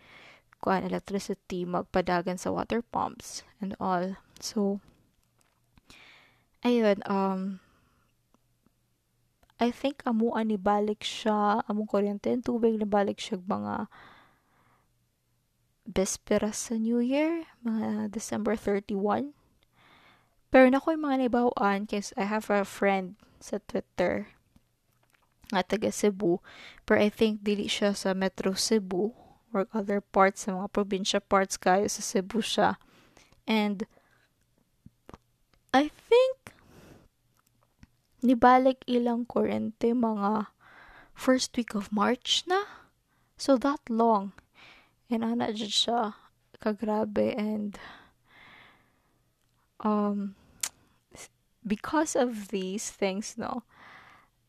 kuan 0.64 0.88
electricity 0.88 1.68
magpadagan 1.68 2.40
sa 2.40 2.56
water 2.56 2.80
pumps 2.80 3.44
and 3.60 3.76
all. 3.84 4.16
So, 4.40 4.80
ayun, 6.64 7.04
um, 7.04 7.60
I 9.60 9.72
think 9.72 10.04
amo 10.08 10.36
ani 10.36 10.56
balik 10.56 11.04
siya, 11.04 11.68
among 11.68 11.88
kuryente 11.92 12.32
and 12.32 12.44
tubig 12.44 12.80
na 12.80 12.88
balik 12.88 13.20
siya 13.20 13.40
mga 13.44 13.92
Besperas 15.84 16.72
sa 16.72 16.80
New 16.80 17.04
Year, 17.04 17.44
mga 17.68 18.08
December 18.08 18.56
31. 18.56 19.36
Pero 20.54 20.70
na 20.70 20.78
ko 20.78 20.94
yung 20.94 21.10
mga 21.10 21.26
naibawaan 21.26 21.90
kasi 21.90 22.14
I 22.14 22.30
have 22.30 22.46
a 22.54 22.62
friend 22.62 23.18
sa 23.42 23.58
Twitter 23.66 24.30
nga 25.50 25.66
taga 25.66 25.90
Cebu. 25.90 26.46
Pero 26.86 27.02
I 27.02 27.10
think 27.10 27.42
dili 27.42 27.66
siya 27.66 27.98
sa 27.98 28.14
Metro 28.14 28.54
Cebu 28.54 29.18
or 29.50 29.66
other 29.74 29.98
parts 29.98 30.46
sa 30.46 30.54
mga 30.54 30.70
probinsya 30.70 31.26
parts 31.26 31.58
kayo 31.58 31.90
sa 31.90 32.06
Cebu 32.06 32.46
siya. 32.46 32.78
And 33.50 33.90
I 35.74 35.90
think 35.90 36.54
nibalik 38.22 38.86
ilang 38.86 39.26
kurente 39.26 39.90
mga 39.90 40.54
first 41.18 41.50
week 41.58 41.74
of 41.74 41.90
March 41.90 42.46
na. 42.46 42.62
So 43.42 43.58
that 43.58 43.82
long. 43.90 44.38
And 45.10 45.26
ana 45.26 45.50
siya 45.50 46.14
kagrabe 46.62 47.34
and 47.34 47.74
um 49.82 50.38
because 51.66 52.16
of 52.16 52.50
these 52.50 52.92
things 52.92 53.36
no 53.40 53.64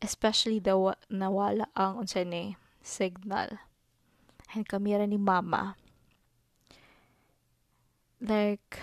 especially 0.05 0.61
the 0.61 0.77
nawala 1.09 1.65
ang 1.73 2.05
unsa 2.05 2.21
signal. 2.85 3.57
And 4.53 4.69
kamera 4.69 5.09
ni 5.09 5.17
mama. 5.17 5.75
Like 8.21 8.79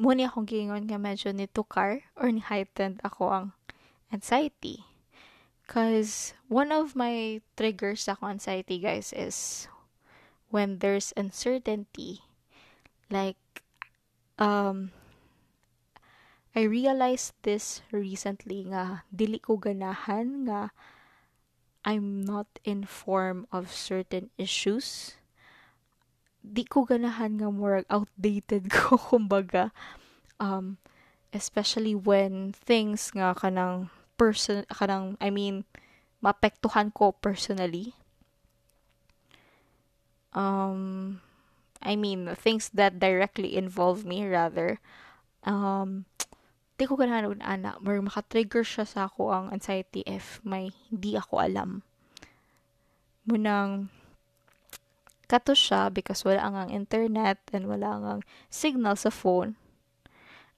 muna 0.00 0.26
akong 0.26 0.50
gingon 0.50 0.90
nga 0.90 0.98
medyo 0.98 1.30
ni 1.30 1.46
tukar 1.46 2.02
or 2.18 2.28
ni 2.34 2.42
heightened 2.42 2.98
ako 3.06 3.30
ang 3.30 3.46
anxiety. 4.10 4.84
Cause 5.70 6.34
one 6.50 6.74
of 6.74 6.98
my 6.98 7.38
triggers 7.54 8.10
sa 8.10 8.18
anxiety 8.18 8.82
guys 8.82 9.14
is 9.14 9.70
when 10.50 10.82
there's 10.82 11.14
uncertainty. 11.14 12.26
Like, 13.06 13.38
um, 14.38 14.90
I 16.54 16.66
realized 16.66 17.34
this 17.46 17.82
recently 17.94 18.66
nga 18.66 19.06
dili 19.14 19.38
ko 19.38 19.56
ganahan 19.56 20.50
nga 20.50 20.74
I'm 21.86 22.20
not 22.20 22.46
informed 22.66 23.48
of 23.48 23.72
certain 23.72 24.28
issues. 24.36 25.16
Di 26.44 26.66
ko 26.68 26.84
ganahan 26.84 27.40
nga 27.40 27.48
more 27.48 27.86
outdated 27.88 28.68
ko 28.76 28.98
kumbaga. 28.98 29.70
Um, 30.40 30.76
especially 31.30 31.94
when 31.94 32.50
things 32.52 33.14
nga 33.14 33.32
kanang 33.38 33.88
person 34.18 34.66
kanang 34.68 35.14
I 35.22 35.30
mean 35.30 35.64
mapektuhan 36.20 36.92
ko 36.92 37.14
personally 37.16 37.94
um, 40.32 41.20
I 41.82 41.96
mean, 41.96 42.34
things 42.34 42.70
that 42.74 42.98
directly 42.98 43.56
involve 43.56 44.04
me 44.04 44.26
rather, 44.26 44.80
um, 45.44 46.04
di 46.80 46.88
ko 46.88 46.96
ganahan 46.96 47.36
ana, 47.44 47.76
or 47.84 48.00
makatrigger 48.00 48.64
siya 48.64 48.88
sa 48.88 49.04
ako 49.12 49.28
ang 49.28 49.52
anxiety 49.52 50.00
if 50.08 50.40
may 50.40 50.72
hindi 50.88 51.20
ako 51.20 51.44
alam. 51.44 51.84
Munang, 53.28 53.92
kato 55.28 55.52
siya 55.52 55.92
because 55.92 56.24
wala 56.24 56.40
ang 56.40 56.72
internet 56.72 57.44
and 57.52 57.68
wala 57.68 58.00
ang 58.00 58.24
signal 58.48 58.96
sa 58.96 59.12
phone. 59.12 59.60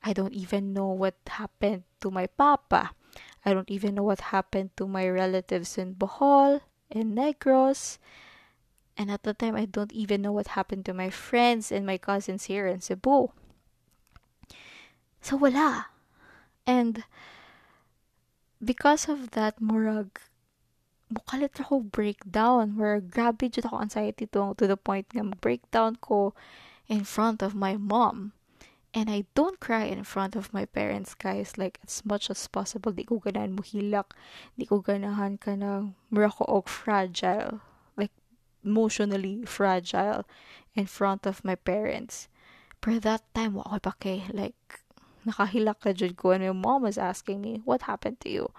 I 0.07 0.15
don't 0.15 0.35
even 0.35 0.71
know 0.71 0.95
what 0.95 1.19
happened 1.27 1.83
to 1.99 2.15
my 2.15 2.31
papa. 2.31 2.95
I 3.43 3.51
don't 3.51 3.71
even 3.71 3.99
know 3.99 4.07
what 4.07 4.31
happened 4.31 4.71
to 4.79 4.87
my 4.87 5.11
relatives 5.11 5.75
in 5.75 5.99
Bohol, 5.99 6.63
in 6.87 7.19
Negros, 7.19 7.99
And 8.97 9.11
at 9.11 9.23
the 9.23 9.33
time, 9.33 9.57
I 9.57 9.65
don't 9.65 9.93
even 9.93 10.21
know 10.23 10.33
what 10.33 10.53
happened 10.53 10.85
to 10.87 10.95
my 10.95 11.09
friends 11.09 11.73
and 11.73 11.87
my 11.87 11.97
cousins 11.97 12.45
here 12.45 12.67
in 12.67 12.81
Cebu. 12.81 13.33
So, 15.23 15.37
wala. 15.37 15.92
And 16.67 17.05
because 18.63 19.09
of 19.09 19.33
that, 19.33 19.61
murag, 19.61 20.23
mukalit 21.13 21.59
ako 21.59 21.81
breakdown. 21.81 22.77
Where 22.77 23.01
grabe 23.01 23.51
jud 23.51 23.67
ako 23.67 23.83
anxiety 23.83 24.27
to, 24.33 24.55
to 24.57 24.67
the 24.67 24.77
point 24.77 25.11
nga 25.13 25.25
breakdown 25.41 25.97
ko 25.99 26.35
in 26.87 27.05
front 27.05 27.43
of 27.43 27.55
my 27.55 27.77
mom. 27.77 28.33
And 28.95 29.09
I 29.09 29.25
don't 29.33 29.59
cry 29.59 29.89
in 29.89 30.05
front 30.05 30.37
of 30.37 30.53
my 30.53 30.69
parents, 30.69 31.15
guys. 31.17 31.57
Like, 31.57 31.81
as 31.81 32.05
much 32.05 32.29
as 32.29 32.45
possible, 32.45 32.93
di 32.93 33.09
ko 33.09 33.25
ganahan 33.25 33.57
muhilak. 33.57 34.13
Di 34.61 34.69
ko 34.69 34.85
ganahan 34.85 35.41
ka 35.41 35.57
na 35.57 35.97
mura 36.13 36.29
ko 36.29 36.45
og 36.45 36.69
fragile 36.69 37.65
Like, 37.97 38.13
emotionally 38.61 39.49
fragile 39.49 40.29
in 40.77 40.85
front 40.85 41.25
of 41.25 41.41
my 41.41 41.57
parents. 41.57 42.29
But 42.83 43.01
that 43.03 43.23
time, 43.33 43.55
wa 43.55 43.79
pa 43.79 43.95
kay 43.97 44.27
like 44.35 44.82
nakahilak 45.27 45.81
ka 45.81 45.93
jud 45.93 46.17
ko 46.17 46.31
and 46.31 46.45
my 46.45 46.53
mom 46.53 46.83
was 46.83 46.99
asking 46.99 47.41
me, 47.41 47.63
what 47.65 47.83
happened 47.89 48.21
to 48.21 48.31
you? 48.31 48.51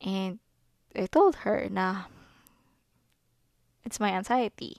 And 0.00 0.38
I 0.94 1.06
told 1.06 1.46
her 1.46 1.68
na 1.70 2.10
it's 3.84 4.00
my 4.00 4.10
anxiety. 4.10 4.78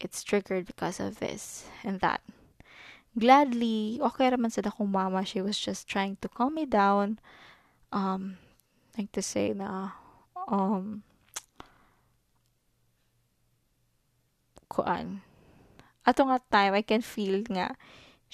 It's 0.00 0.22
triggered 0.22 0.66
because 0.66 0.98
of 0.98 1.18
this 1.18 1.66
and 1.82 2.00
that. 2.00 2.20
Gladly, 3.14 4.00
okay 4.02 4.30
raman 4.30 4.50
sa 4.50 4.62
akong 4.66 4.90
mama. 4.90 5.22
She 5.22 5.38
was 5.40 5.58
just 5.58 5.86
trying 5.86 6.18
to 6.22 6.28
calm 6.28 6.58
me 6.58 6.66
down. 6.66 7.22
Um, 7.94 8.42
like 8.98 9.14
to 9.14 9.22
say 9.22 9.54
na, 9.54 9.94
um, 10.50 11.06
kuan 14.74 15.22
ato 16.02 16.26
nga 16.26 16.42
time 16.50 16.74
I 16.74 16.82
can 16.82 17.00
feel 17.00 17.46
nga 17.46 17.78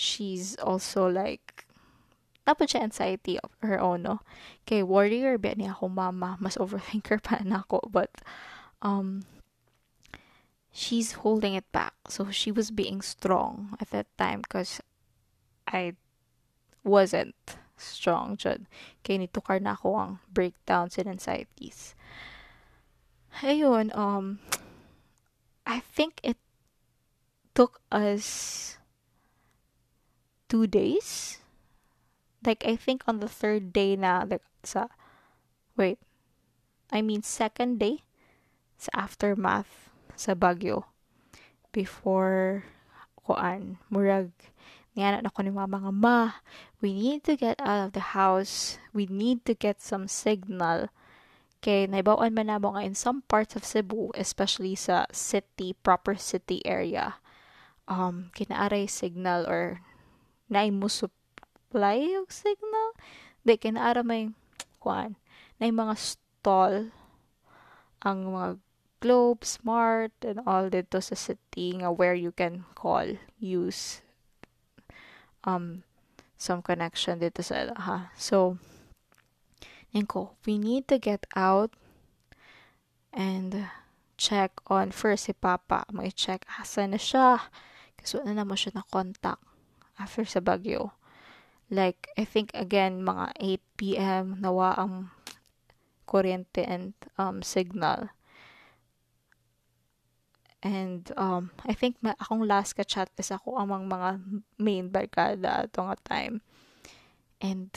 she's 0.01 0.57
also 0.57 1.05
like 1.05 1.69
tapos 2.49 2.73
siya 2.73 2.89
anxiety 2.89 3.37
of 3.45 3.53
her 3.61 3.77
own 3.77 4.09
no? 4.09 4.25
Kay 4.65 4.81
warrior 4.81 5.37
ba 5.37 5.53
niya 5.53 5.77
ako 5.77 5.93
mama 5.93 6.41
mas 6.41 6.57
overthinker 6.57 7.21
pa 7.21 7.45
na 7.45 7.61
ako. 7.63 7.85
But 7.93 8.25
um 8.81 9.29
she's 10.73 11.21
holding 11.21 11.53
it 11.53 11.69
back. 11.69 11.93
So 12.09 12.33
she 12.33 12.49
was 12.49 12.73
being 12.73 13.05
strong 13.05 13.77
at 13.77 13.93
that 13.93 14.09
time 14.17 14.41
because 14.41 14.81
I 15.69 16.01
wasn't 16.81 17.37
strong 17.77 18.41
jud. 18.41 18.65
Kay 19.05 19.21
nitukar 19.21 19.61
na 19.61 19.77
ako 19.77 19.89
ang 20.01 20.13
breakdowns 20.33 20.97
and 20.97 21.13
anxieties. 21.13 21.93
Ayun 23.45 23.93
um 23.93 24.41
I 25.69 25.85
think 25.85 26.19
it 26.25 26.41
took 27.53 27.85
us 27.93 28.80
two 30.51 30.67
days. 30.67 31.39
Like 32.45 32.67
I 32.67 32.75
think 32.75 33.07
on 33.07 33.23
the 33.23 33.31
third 33.31 33.71
day 33.71 33.95
na 33.95 34.27
like 34.27 34.43
sa 34.67 34.91
wait. 35.79 36.03
I 36.91 37.01
mean 37.01 37.23
second 37.23 37.79
day 37.79 38.03
sa 38.75 39.07
aftermath 39.07 39.95
sa 40.19 40.35
bagyo 40.35 40.91
before 41.71 42.67
kuan 43.15 43.79
murag 43.87 44.35
niana 44.99 45.23
na 45.23 45.31
ko 45.31 45.47
ni 45.47 45.55
mama 45.55 45.79
nga 45.87 45.95
ma 45.95 46.19
we 46.83 46.91
need 46.91 47.23
to 47.23 47.39
get 47.39 47.55
out 47.63 47.87
of 47.87 47.91
the 47.95 48.17
house 48.19 48.83
we 48.91 49.07
need 49.07 49.47
to 49.47 49.55
get 49.55 49.79
some 49.79 50.11
signal 50.11 50.91
Kay 51.61 51.85
naibawaan 51.85 52.33
man 52.33 52.49
namo 52.49 52.73
nga 52.73 52.89
in 52.89 52.97
some 52.97 53.21
parts 53.29 53.53
of 53.53 53.69
Cebu, 53.69 54.17
especially 54.17 54.73
sa 54.73 55.05
city, 55.13 55.77
proper 55.85 56.17
city 56.17 56.65
area, 56.65 57.21
um, 57.85 58.33
kinaaray 58.33 58.89
signal 58.89 59.45
or 59.45 59.85
naay 60.51 60.75
mo 60.75 60.91
supply 60.91 62.03
yung 62.03 62.29
signal. 62.29 62.99
Di, 63.47 63.57
kinaara 63.57 64.03
may, 64.03 64.35
kuan, 64.83 65.17
na 65.57 65.71
mga 65.71 65.97
stall, 65.97 66.93
ang 68.03 68.19
mga 68.35 68.59
Globe, 69.01 69.49
Smart, 69.49 70.13
and 70.21 70.45
all 70.45 70.69
dito 70.69 71.01
sa 71.01 71.17
city 71.17 71.81
nga 71.81 71.89
where 71.89 72.13
you 72.13 72.37
can 72.37 72.69
call, 72.77 73.17
use 73.41 74.05
um 75.41 75.89
some 76.37 76.61
connection 76.61 77.17
dito 77.17 77.41
sa 77.41 77.73
ha. 77.81 78.13
So, 78.17 78.61
ko, 80.07 80.37
we 80.45 80.61
need 80.61 80.89
to 80.89 81.01
get 81.01 81.25
out 81.33 81.73
and 83.13 83.69
check 84.21 84.53
on 84.69 84.93
first 84.93 85.27
si 85.27 85.35
Papa. 85.35 85.85
May 85.93 86.13
check 86.13 86.47
asa 86.61 86.87
na 86.87 87.01
siya. 87.01 87.49
Kasi 87.99 88.21
wala 88.23 88.45
naman 88.45 88.57
siya 88.57 88.77
na 88.77 88.85
contact. 88.87 89.50
After 90.01 90.25
sa 90.25 90.41
bagyo. 90.41 90.97
Like, 91.69 92.09
I 92.17 92.25
think 92.25 92.51
again, 92.57 93.05
mga 93.05 93.37
8 93.37 93.61
p.m. 93.77 94.41
nawa 94.41 94.75
ang 94.81 95.13
kuryente 96.09 96.67
and 96.67 96.97
um, 97.21 97.45
signal. 97.45 98.11
And 100.65 101.07
um, 101.17 101.53
I 101.65 101.73
think 101.73 102.01
ma- 102.03 102.19
akong 102.19 102.45
last 102.45 102.75
ka 102.75 102.83
chat 102.83 103.09
is 103.17 103.31
ako 103.31 103.61
among 103.61 103.87
mga 103.87 104.19
main 104.59 104.91
barkada 104.91 105.69
ato 105.69 105.87
nga 105.87 105.97
time. 106.05 106.43
And 107.41 107.71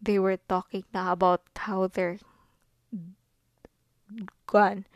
they 0.00 0.20
were 0.20 0.38
talking 0.38 0.84
na 0.92 1.12
about 1.12 1.44
how 1.56 1.88
their 1.88 2.20
gun 4.46 4.86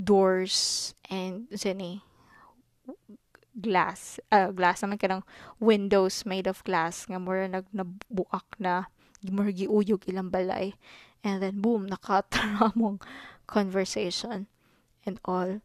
doors 0.00 0.94
and 1.10 1.48
sini 1.52 2.00
glass 3.56 4.22
uh, 4.30 4.54
glass 4.54 4.82
naman 4.82 5.00
kanang 5.00 5.26
windows 5.58 6.22
made 6.22 6.46
of 6.46 6.62
glass 6.62 7.04
nga 7.10 7.18
mura 7.18 7.50
nag 7.50 7.66
nabuak 7.74 8.46
na 8.62 8.86
mura 9.26 9.52
giuyog 9.52 10.06
ilang 10.06 10.30
balay. 10.32 10.72
And 11.20 11.42
then 11.44 11.60
boom 11.60 11.84
nakatara 11.90 12.72
mong 12.80 13.04
conversation 13.44 14.48
and 15.04 15.20
all. 15.24 15.60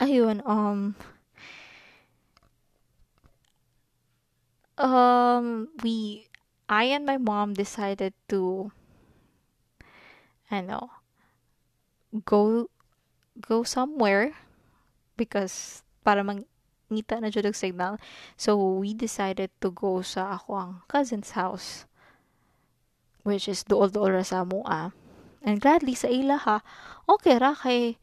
Ayun, 0.00 0.40
um, 0.48 0.96
um, 4.80 5.68
we, 5.84 6.26
I 6.68 6.84
and 6.84 7.04
my 7.04 7.18
mom 7.18 7.52
decided 7.52 8.14
to, 8.28 8.72
I 10.50 10.62
know, 10.62 10.90
go, 12.24 12.70
go 13.40 13.62
somewhere 13.62 14.32
because 15.16 15.82
para 16.02 16.24
mangita 16.24 17.20
na 17.20 17.28
jud 17.28 17.48
signal. 17.52 18.00
So 18.36 18.56
we 18.56 18.92
decided 18.92 19.52
to 19.60 19.68
go 19.70 20.00
sa 20.00 20.40
ako 20.40 20.50
ang 20.56 20.72
cousin's 20.88 21.32
house 21.36 21.90
which 23.22 23.48
is 23.48 23.64
dool-dool 23.68 24.16
ra 24.16 24.24
sa 24.24 24.44
mua. 24.48 24.92
And 25.40 25.60
gladly 25.60 25.96
sa 25.96 26.08
ila 26.08 26.36
ha, 26.44 26.64
okay 27.08 27.36
ra 27.40 27.56
kay 27.56 28.00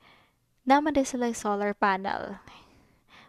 naman 0.65 0.97
din 0.97 1.05
sila 1.05 1.29
solar 1.33 1.73
panel. 1.73 2.41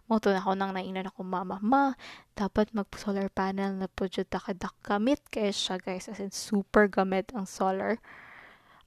Moto 0.09 0.33
na 0.33 0.41
ako 0.41 0.57
nang 0.57 0.73
nainan 0.73 1.13
ako 1.13 1.21
mama, 1.21 1.61
ma, 1.61 1.93
dapat 2.33 2.73
mag 2.73 2.89
solar 2.97 3.29
panel 3.29 3.77
na 3.77 3.93
po 3.93 4.09
dyan 4.09 4.25
takadak 4.25 4.73
gamit 4.81 5.21
kaya 5.29 5.53
siya 5.53 5.77
guys, 5.77 6.09
as 6.09 6.17
in 6.17 6.33
super 6.33 6.89
gamit 6.89 7.29
ang 7.37 7.45
solar, 7.45 8.01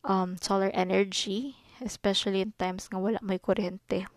um, 0.02 0.34
solar 0.42 0.74
energy, 0.74 1.62
especially 1.78 2.42
in 2.42 2.58
times 2.58 2.90
nga 2.90 2.98
wala 2.98 3.22
may 3.22 3.38
kuryente. 3.38 4.10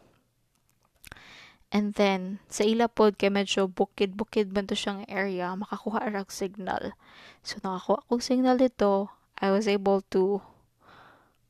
And 1.74 1.98
then, 1.98 2.38
sa 2.46 2.62
ila 2.62 2.86
pod 2.86 3.18
kay 3.18 3.34
medyo 3.34 3.66
bukid-bukid 3.66 4.54
man 4.54 4.70
to 4.70 4.78
siyang 4.78 5.02
area, 5.10 5.50
makakuha 5.58 6.06
arag 6.06 6.30
signal. 6.30 6.94
So, 7.42 7.58
nakakuha 7.58 8.06
ko 8.06 8.22
signal 8.22 8.62
dito, 8.62 9.10
I 9.42 9.50
was 9.50 9.66
able 9.66 10.06
to 10.14 10.38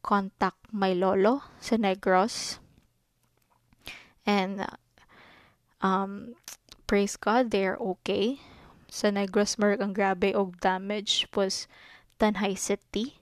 contact 0.01 0.65
my 0.73 0.97
lolo 0.97 1.45
sa 1.61 1.77
Negros 1.77 2.57
and 4.25 4.65
um, 5.85 6.35
praise 6.89 7.17
God, 7.17 7.53
they're 7.53 7.77
okay. 7.77 8.41
Sa 8.89 9.13
Negros 9.13 9.61
Merc, 9.61 9.85
ang 9.85 9.93
grabe 9.93 10.33
og 10.33 10.61
damage 10.65 11.29
was 11.37 11.69
Tanhay 12.17 12.57
City. 12.57 13.21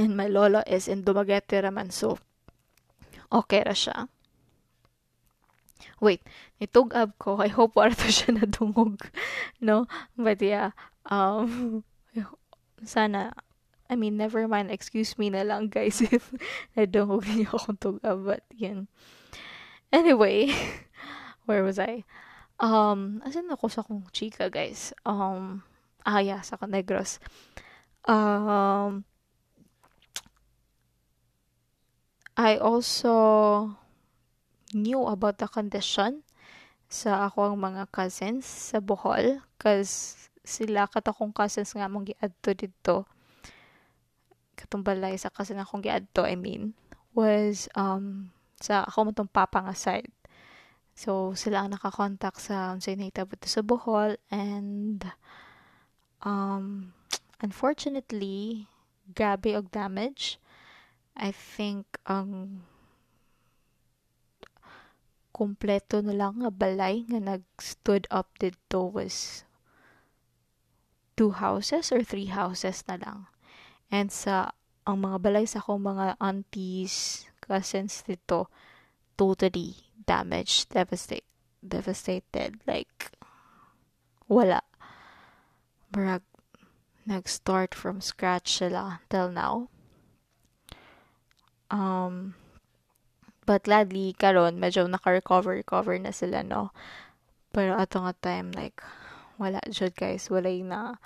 And 0.00 0.16
my 0.16 0.28
lolo 0.28 0.64
is 0.64 0.88
in 0.88 1.04
Dumaguete 1.04 1.60
raman, 1.60 1.92
so 1.92 2.20
okay 3.32 3.64
ra 3.64 3.76
siya. 3.76 4.08
Wait, 6.00 6.22
nitugab 6.60 7.16
ko. 7.18 7.40
I 7.40 7.48
hope 7.48 7.76
wala 7.76 7.94
to 7.94 8.08
siya 8.08 8.36
nadungog. 8.36 9.00
No? 9.60 9.86
But 10.16 10.42
yeah, 10.42 10.76
um, 11.06 11.84
sana, 12.84 13.32
I 13.88 13.94
mean, 13.96 14.16
never 14.16 14.48
mind, 14.48 14.70
excuse 14.70 15.16
me 15.16 15.30
na 15.30 15.42
lang 15.46 15.68
guys 15.68 16.02
if 16.08 16.32
nadungog 16.76 17.24
niyo 17.28 17.56
akong 17.56 17.80
tugab. 17.80 18.24
But 18.24 18.44
yun, 18.52 18.88
Anyway, 19.92 20.52
where 21.46 21.62
was 21.62 21.78
I? 21.78 22.04
Um, 22.58 23.22
asan 23.24 23.52
ako 23.52 23.68
sa 23.68 23.80
kong 23.80 24.04
chika, 24.10 24.50
guys? 24.50 24.92
Um, 25.06 25.62
ah, 26.04 26.18
yeah, 26.18 26.42
sa 26.42 26.58
Negros. 26.66 27.22
Um, 28.06 29.04
I 32.36 32.56
also 32.58 33.76
knew 34.76 35.08
about 35.08 35.40
the 35.40 35.48
condition 35.48 36.20
sa 36.86 37.26
ako 37.26 37.50
ang 37.50 37.58
mga 37.58 37.88
cousins 37.88 38.44
sa 38.44 38.78
Bohol 38.78 39.40
cause 39.56 40.28
sila 40.44 40.86
katakong 40.86 41.34
cousins 41.34 41.72
nga 41.72 41.88
mong 41.88 42.12
giadto 42.12 42.52
dito 42.54 42.96
katong 44.54 44.84
balay 44.84 45.16
sa 45.16 45.32
cousin 45.32 45.58
akong 45.58 45.82
giadto 45.82 46.22
I 46.22 46.36
mean 46.36 46.76
was 47.16 47.66
um 47.74 48.30
sa 48.60 48.84
ako 48.88 49.08
mo 49.08 49.12
tong 49.12 49.28
papa 49.28 49.60
nga 49.60 49.76
side. 49.76 50.12
So, 50.96 51.36
sila 51.36 51.60
ang 51.64 51.76
nakakontakt 51.76 52.40
sa 52.40 52.72
unsay 52.72 52.96
nahitabo 52.96 53.36
sa 53.44 53.60
Bohol 53.60 54.16
and 54.32 55.04
um, 56.24 56.96
unfortunately, 57.44 58.64
grabe 59.12 59.52
og 59.52 59.68
damage. 59.76 60.40
I 61.12 61.36
think 61.36 61.84
ang 62.08 62.28
um, 62.64 62.75
kumpleto 65.36 66.00
na 66.00 66.16
lang 66.16 66.40
nga 66.40 66.48
balay 66.48 67.04
nga 67.12 67.20
nag-stood 67.20 68.08
up 68.08 68.32
dito 68.40 68.88
was 68.88 69.44
two 71.12 71.36
houses 71.36 71.92
or 71.92 72.00
three 72.00 72.32
houses 72.32 72.80
na 72.88 72.96
lang. 72.96 73.28
And 73.92 74.08
sa 74.08 74.56
ang 74.88 75.04
mga 75.04 75.18
balay 75.20 75.44
sa 75.44 75.60
akong 75.60 75.84
mga 75.84 76.16
aunties, 76.16 77.28
cousins 77.44 78.00
dito 78.06 78.48
totally 79.20 79.92
damaged, 80.08 80.72
devastate, 80.72 81.26
devastated. 81.60 82.62
Like, 82.64 83.10
wala. 84.30 84.62
Marag, 85.90 86.22
nag-start 87.04 87.74
from 87.74 88.00
scratch 88.00 88.62
sila 88.62 89.02
till 89.10 89.28
now. 89.34 89.68
Um, 91.66 92.38
but 93.46 93.64
gladly, 93.64 94.12
karon 94.18 94.58
medyo 94.58 94.84
naka-recover, 94.90 95.54
recover 95.54 95.94
na 95.96 96.10
sila, 96.10 96.42
no? 96.42 96.74
Pero 97.54 97.78
ato 97.78 98.02
nga 98.02 98.14
time, 98.18 98.50
like, 98.52 98.82
wala 99.38 99.62
jud 99.70 99.94
guys, 99.94 100.28
wala 100.28 100.50
na, 100.66 100.98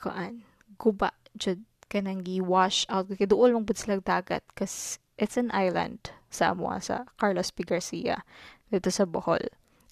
kuan, 0.00 0.42
guba 0.78 1.10
jud 1.34 1.62
kanang 1.90 2.22
gi-wash 2.22 2.86
out 2.92 3.08
kay 3.10 3.26
duol 3.26 3.50
mong 3.52 3.66
sila 3.74 3.98
dagat 3.98 4.44
cause 4.54 5.00
it's 5.16 5.40
an 5.40 5.50
island 5.56 6.12
sa 6.28 6.52
amo 6.52 6.70
sa 6.78 7.08
Carlos 7.16 7.50
P. 7.50 7.64
Garcia 7.64 8.22
dito 8.68 8.92
sa 8.92 9.08
Bohol. 9.08 9.42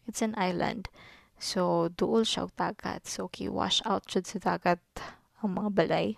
It's 0.04 0.20
an 0.20 0.36
island. 0.38 0.92
So 1.40 1.90
duol 1.90 2.28
siya 2.28 2.52
dagat. 2.54 3.08
So 3.08 3.32
ki-wash 3.32 3.80
out 3.88 4.06
jud 4.06 4.28
sa 4.28 4.38
dagat 4.38 4.80
ang 5.40 5.56
mga 5.56 5.70
balay 5.72 6.08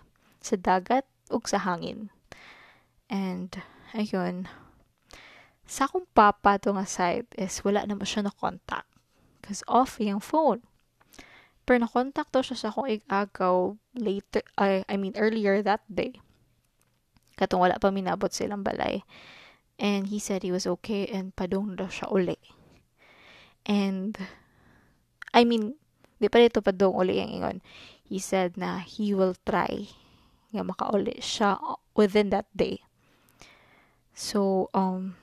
sa 0.43 0.59
dagat 0.59 1.07
ug 1.31 1.47
sa 1.47 1.63
hangin. 1.63 2.11
And 3.09 3.55
ayun 3.93 4.49
sa 5.69 5.85
akong 5.85 6.09
papa 6.17 6.57
to 6.57 6.73
nga 6.73 6.89
side 6.89 7.29
is 7.37 7.61
wala 7.61 7.85
na 7.85 7.93
mo 7.93 8.01
siya 8.01 8.25
na 8.25 8.33
contact. 8.33 8.89
Cause 9.45 9.61
off 9.69 10.01
yung 10.01 10.17
phone. 10.17 10.65
Pero 11.61 11.85
nakontak 11.85 12.33
to 12.33 12.41
siya 12.41 12.57
sa 12.57 12.67
akong 12.73 12.89
ig-agaw 12.89 13.77
later, 13.93 14.41
I, 14.57 14.81
I 14.89 14.97
mean 14.97 15.13
earlier 15.13 15.61
that 15.61 15.85
day. 15.85 16.17
Katong 17.37 17.61
wala 17.61 17.77
pa 17.77 17.93
minabot 17.93 18.33
silang 18.33 18.65
balay. 18.65 19.05
And 19.77 20.09
he 20.09 20.17
said 20.17 20.41
he 20.41 20.49
was 20.49 20.65
okay 20.81 21.05
and 21.05 21.37
padong 21.37 21.77
daw 21.77 21.85
siya 21.85 22.09
uli. 22.09 22.41
And, 23.69 24.17
I 25.37 25.45
mean, 25.45 25.77
di 26.17 26.27
pa 26.33 26.41
dito 26.41 26.65
padong 26.65 26.97
uli 26.97 27.21
yung 27.21 27.31
ingon. 27.31 27.57
He 28.01 28.17
said 28.17 28.57
na 28.57 28.81
he 28.81 29.13
will 29.13 29.37
try 29.45 29.85
nga 30.49 30.65
makauli 30.65 31.21
siya 31.21 31.61
within 31.93 32.33
that 32.33 32.49
day. 32.57 32.88
So, 34.13 34.67
um, 34.75 35.15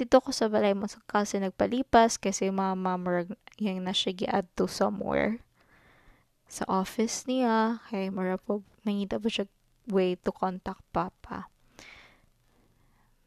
dito 0.00 0.16
ko 0.24 0.32
sa 0.32 0.48
balay 0.48 0.72
mo 0.72 0.88
kasi 1.04 1.36
nagpalipas 1.36 2.16
kasi 2.16 2.48
mama 2.48 2.96
marag 2.96 3.36
yang 3.60 3.84
na 3.84 3.92
siya 3.92 4.16
giad 4.16 4.48
to 4.56 4.64
somewhere 4.64 5.44
sa 6.48 6.64
office 6.72 7.28
niya. 7.28 7.84
Kay 7.92 8.08
mara 8.08 8.40
po 8.40 8.64
nangita 8.88 9.20
po 9.20 9.28
siya 9.28 9.44
way 9.92 10.16
to 10.16 10.32
contact 10.32 10.80
papa. 10.88 11.52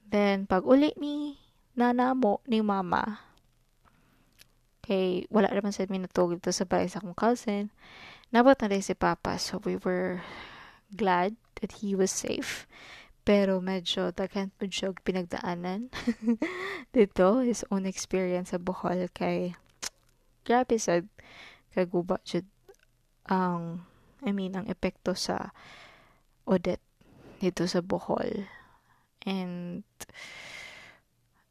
Then 0.09 0.49
pag 0.49 0.65
uli 0.65 0.97
ni 0.97 1.37
nana 1.77 2.17
mo 2.17 2.41
ni 2.49 2.65
mama 2.65 3.21
kay 4.81 5.29
wala 5.29 5.47
naman 5.53 5.71
sa 5.71 5.85
minutog 5.85 6.37
dito 6.37 6.49
sa 6.49 6.65
balay 6.65 6.89
sa 6.89 6.99
akong 6.99 7.15
cousin 7.15 7.69
nabot 8.33 8.57
na 8.57 8.81
si 8.81 8.97
papa. 8.97 9.37
So 9.37 9.61
we 9.61 9.77
were 9.77 10.25
glad 10.89 11.37
that 11.61 11.85
he 11.85 11.93
was 11.93 12.09
safe 12.09 12.65
Pero 13.23 13.63
medyo 13.63 14.11
daghan 14.11 14.51
po 14.55 14.67
siya 14.67 14.91
pinagdaanan. 14.91 15.87
Dito, 16.95 17.39
his 17.39 17.63
own 17.71 17.87
experience 17.87 18.51
sa 18.51 18.59
Bohol 18.59 19.07
kay 19.15 19.55
grabe 20.43 20.75
sad 20.75 21.07
kaguba 21.71 22.19
jud 22.27 22.43
ang 23.31 23.87
I 24.19 24.35
mean 24.35 24.59
ang 24.59 24.67
epekto 24.67 25.15
sa 25.15 25.55
Odette 26.43 26.83
dito 27.39 27.67
sa 27.67 27.79
Bohol. 27.79 28.47
And 29.23 29.83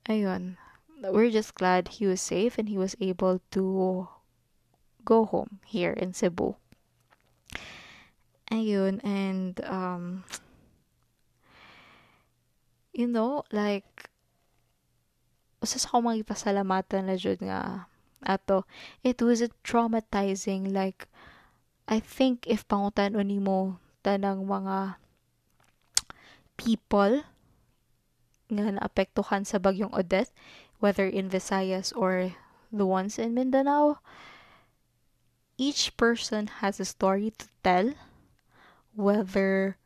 ayun, 0.09 0.61
we're 1.01 1.33
just 1.33 1.57
glad 1.57 2.01
he 2.01 2.05
was 2.05 2.21
safe 2.21 2.57
and 2.57 2.69
he 2.69 2.77
was 2.77 2.97
able 3.01 3.41
to 3.57 4.09
go 5.05 5.25
home 5.25 5.61
here 5.65 5.93
in 5.93 6.13
Cebu. 6.13 6.57
Ayun, 8.53 9.01
and 9.01 9.57
um 9.65 10.25
you 12.93 13.09
know, 13.09 13.45
like 13.53 14.09
usa 15.63 15.79
sa 15.79 15.95
akong 15.95 16.25
mga 16.25 17.03
na 17.07 17.15
jud 17.15 17.39
nga 17.39 17.87
ato 18.23 18.67
it 19.07 19.23
was 19.23 19.43
traumatizing 19.63 20.75
like 20.75 21.07
I 21.87 22.03
think 22.03 22.47
if 22.51 22.67
pangutan-on 22.67 23.31
nimo 23.31 23.79
tanang 24.03 24.43
mga 24.47 24.99
people 26.59 27.23
nga 28.51 28.75
naapektuhan 28.75 29.47
sa 29.47 29.63
bagyong 29.63 29.95
Odette 29.95 30.35
whether 30.83 31.07
in 31.07 31.31
Visayas 31.31 31.95
or 31.95 32.35
the 32.75 32.87
ones 32.87 33.19
in 33.19 33.35
Mindanao 33.35 34.03
each 35.63 35.95
person 35.97 36.47
has 36.59 36.83
a 36.83 36.87
story 36.87 37.31
to 37.39 37.47
tell 37.63 37.95
whether 38.99 39.79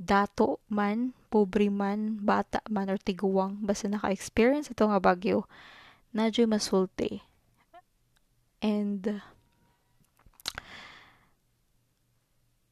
dato 0.00 0.58
man, 0.68 1.12
pobre 1.30 1.70
man, 1.70 2.18
bata 2.18 2.58
man, 2.66 2.90
or 2.90 2.98
tiguwang, 2.98 3.62
basta 3.62 3.86
naka-experience 3.86 4.74
ito 4.74 4.82
nga 4.84 4.98
bagyo, 4.98 5.46
nadyo 6.10 6.50
masulti. 6.50 7.22
And 8.60 9.22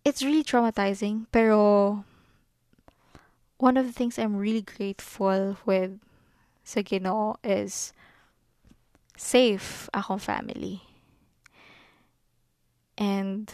it's 0.04 0.20
really 0.20 0.44
traumatizing, 0.44 1.30
pero 1.30 2.02
one 3.62 3.78
of 3.78 3.86
the 3.86 3.94
things 3.94 4.18
I'm 4.18 4.36
really 4.36 4.66
grateful 4.66 5.56
with 5.64 6.02
sa 6.66 6.82
Ginoo 6.84 7.38
is 7.40 7.94
safe 9.16 9.88
akong 9.94 10.20
family. 10.20 10.84
And 12.98 13.46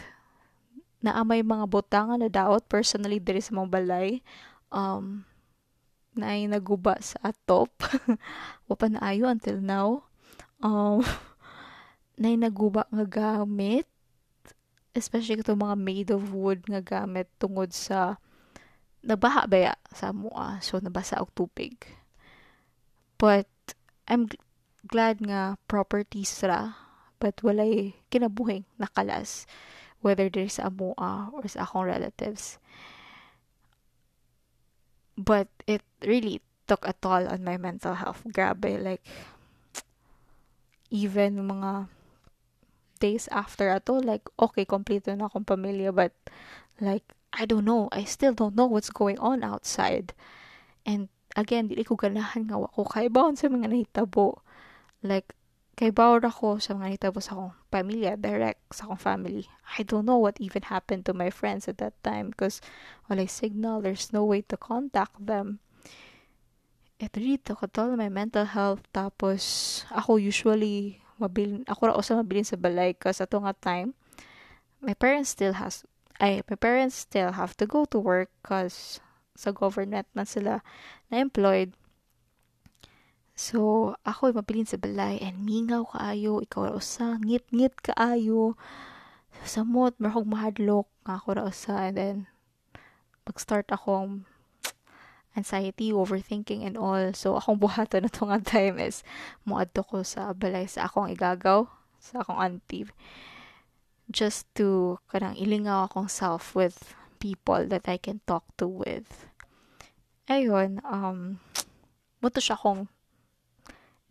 naamay 1.05 1.45
mga 1.45 1.69
butangan 1.69 2.25
na 2.25 2.29
daot 2.33 2.65
personally 2.65 3.21
diri 3.21 3.37
sa 3.37 3.53
mga 3.53 3.69
balay 3.69 4.25
um 4.71 5.25
naay 6.15 6.47
naguba 6.47 6.95
sa 7.03 7.19
atop. 7.31 7.71
Wa 8.67 8.75
pa 8.79 8.87
naayo 8.87 9.27
until 9.27 9.59
now. 9.59 10.07
Um 10.63 11.03
naay 12.21 12.39
naguba 12.39 12.87
nga 12.87 13.05
gamit 13.05 13.85
especially 14.95 15.43
kato 15.43 15.59
mga 15.59 15.75
made 15.75 16.09
of 16.15 16.31
wood 16.31 16.63
nga 16.71 16.79
gamit 16.79 17.27
tungod 17.35 17.75
sa 17.75 18.15
nabaha 19.03 19.43
baya 19.45 19.75
sa 19.91 20.15
mua 20.15 20.57
so 20.63 20.79
nabasa 20.79 21.19
og 21.19 21.29
tubig. 21.35 21.75
But 23.19 23.51
I'm 24.07 24.31
g- 24.31 24.39
glad 24.87 25.19
nga 25.19 25.59
properties 25.67 26.31
ra 26.47 26.79
but 27.19 27.43
walay 27.43 27.99
kinabuhing 28.07 28.63
nakalas 28.79 29.43
whether 29.99 30.31
there's 30.31 30.61
sa 30.61 30.71
amoa 30.71 31.33
or 31.35 31.43
sa 31.49 31.67
akong 31.67 31.91
relatives. 31.91 32.61
But 35.15 35.47
it 35.65 35.81
really 36.03 36.41
took 36.67 36.83
a 36.87 36.93
toll 36.99 37.27
on 37.27 37.43
my 37.43 37.57
mental 37.57 37.95
health. 37.95 38.23
Grabe, 38.27 38.77
like, 38.79 39.01
even 40.91 41.47
mga 41.47 41.87
days 42.99 43.27
after 43.31 43.69
ato, 43.71 43.99
like, 43.99 44.27
okay, 44.39 44.65
kompleto 44.65 45.15
na 45.15 45.27
akong 45.27 45.47
pamilya, 45.47 45.95
but, 45.95 46.11
like, 46.79 47.03
I 47.35 47.43
don't 47.47 47.67
know. 47.67 47.87
I 47.91 48.03
still 48.03 48.31
don't 48.31 48.55
know 48.55 48.67
what's 48.67 48.89
going 48.91 49.19
on 49.19 49.43
outside. 49.43 50.15
And, 50.87 51.07
again, 51.35 51.67
di 51.67 51.83
ko 51.83 51.99
ganahan 51.99 52.47
nga 52.47 52.59
wako 52.59 52.87
kay 52.87 53.11
baon 53.11 53.35
sa 53.35 53.51
mga 53.51 53.71
nahitabo. 53.71 54.39
Like, 55.03 55.35
kay 55.75 55.91
bawal 55.91 56.23
ako 56.23 56.63
sa 56.63 56.71
mga 56.71 56.95
nitabo 56.95 57.19
sa 57.19 57.35
akong 57.35 57.53
pamilya, 57.67 58.15
direct 58.15 58.63
sa 58.71 58.87
akong 58.87 58.99
family. 58.99 59.43
I 59.75 59.83
don't 59.83 60.07
know 60.07 60.17
what 60.17 60.39
even 60.39 60.63
happened 60.71 61.03
to 61.05 61.13
my 61.13 61.27
friends 61.27 61.67
at 61.67 61.83
that 61.83 61.99
time 61.99 62.31
because 62.31 62.63
wala 63.11 63.27
signal, 63.27 63.83
there's 63.83 64.15
no 64.15 64.23
way 64.23 64.39
to 64.47 64.55
contact 64.55 65.19
them. 65.19 65.59
It 66.95 67.11
really 67.19 67.43
took 67.43 67.59
a 67.59 67.67
toll 67.67 67.91
on 67.91 67.99
my 67.99 68.07
mental 68.07 68.47
health. 68.47 68.87
Tapos, 68.95 69.83
ako 69.91 70.15
usually, 70.15 71.03
mabilin, 71.19 71.67
ako 71.67 71.91
ra 71.91 71.99
sa 71.99 72.23
mabilin 72.23 72.47
sa 72.47 72.55
balay 72.55 72.95
kasi 72.95 73.27
ato 73.27 73.43
nga 73.43 73.51
time, 73.51 73.91
my 74.79 74.95
parents 74.95 75.35
still 75.35 75.59
has, 75.59 75.83
ay, 76.23 76.39
my 76.47 76.55
parents 76.55 77.03
still 77.03 77.35
have 77.35 77.51
to 77.59 77.67
go 77.67 77.83
to 77.83 77.99
work 77.99 78.31
because 78.39 79.03
sa 79.35 79.51
government 79.51 80.07
man 80.15 80.23
sila 80.23 80.63
na-employed 81.11 81.75
So, 83.35 83.91
ako 84.07 84.31
mapilin 84.31 84.63
sa 84.63 84.79
balay 84.79 85.19
and 85.19 85.43
mingaw 85.43 85.83
kaayo, 85.91 86.39
ikaw 86.39 86.71
ra 86.71 86.73
usa, 86.79 87.19
ngit-ngit 87.19 87.83
kaayo. 87.83 88.55
Samot, 89.43 89.99
marhog 89.99 90.23
mahadlok 90.23 90.87
nga 91.03 91.19
ako 91.19 91.27
ra 91.35 91.43
usa 91.43 91.91
and 91.91 91.99
then 91.99 92.17
mag-start 93.27 93.67
akong 93.75 94.23
anxiety, 95.35 95.91
overthinking 95.91 96.63
and 96.63 96.79
all. 96.79 97.11
So, 97.11 97.35
akong 97.35 97.59
buhaton 97.59 98.07
na 98.07 98.11
nga 98.15 98.39
time 98.39 98.79
is 98.79 99.03
muadto 99.43 99.83
ko 99.83 100.07
sa 100.07 100.31
balay 100.31 100.63
sa 100.71 100.87
akong 100.87 101.11
igagaw, 101.11 101.67
sa 101.99 102.23
akong 102.23 102.39
auntie. 102.39 102.87
Just 104.07 104.47
to 104.55 104.95
kanang 105.11 105.35
ilingaw 105.35 105.91
akong 105.91 106.07
self 106.07 106.55
with 106.55 106.95
people 107.19 107.67
that 107.67 107.83
I 107.91 107.99
can 107.99 108.23
talk 108.23 108.47
to 108.63 108.67
with. 108.69 109.27
Ayun, 110.31 110.79
um, 110.87 111.43
muto 112.23 112.39
siya 112.39 112.55
akong 112.55 112.87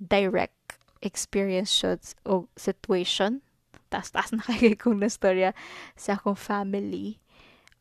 direct 0.05 0.77
experience 1.01 1.73
shots 1.73 2.17
o 2.25 2.49
situation. 2.57 3.41
Tas-tas 3.89 4.33
na 4.37 4.45
kay 4.45 4.77
kong 4.77 5.01
na 5.01 5.09
storya 5.09 5.57
sa 5.97 6.17
akong 6.17 6.37
family 6.37 7.21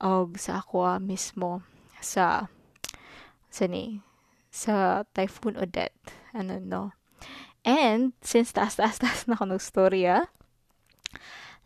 o 0.03 0.27
sa 0.35 0.59
ako 0.59 0.83
ah, 0.83 0.99
mismo 0.99 1.63
sa 2.03 2.51
sa 3.47 3.63
ni 3.69 4.03
sa 4.53 5.07
Typhoon 5.15 5.57
Odette. 5.57 6.13
Ano 6.35 6.59
no. 6.59 6.83
And 7.63 8.11
since 8.19 8.51
taas-taas-taas 8.51 9.25
na 9.25 9.39
ako 9.39 9.55
ng 9.55 9.63
storya, 9.63 10.27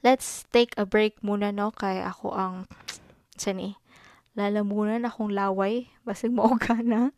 let's 0.05 0.45
take 0.53 0.77
a 0.77 0.85
break 0.85 1.17
muna 1.25 1.49
no 1.49 1.73
kay 1.73 1.99
ako 2.05 2.37
ang 2.37 2.55
sa 3.33 3.49
ni 3.53 3.73
lalamunan 4.37 5.09
akong 5.09 5.33
laway 5.33 5.89
basig 6.05 6.31
mauga 6.31 6.77
na. 6.85 7.11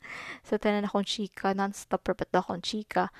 Sa 0.47 0.55
tanan 0.55 0.87
akong 0.87 1.05
chika 1.05 1.51
non-stop 1.51 2.07
repet 2.07 2.31
akong 2.31 2.63
chika. 2.63 3.11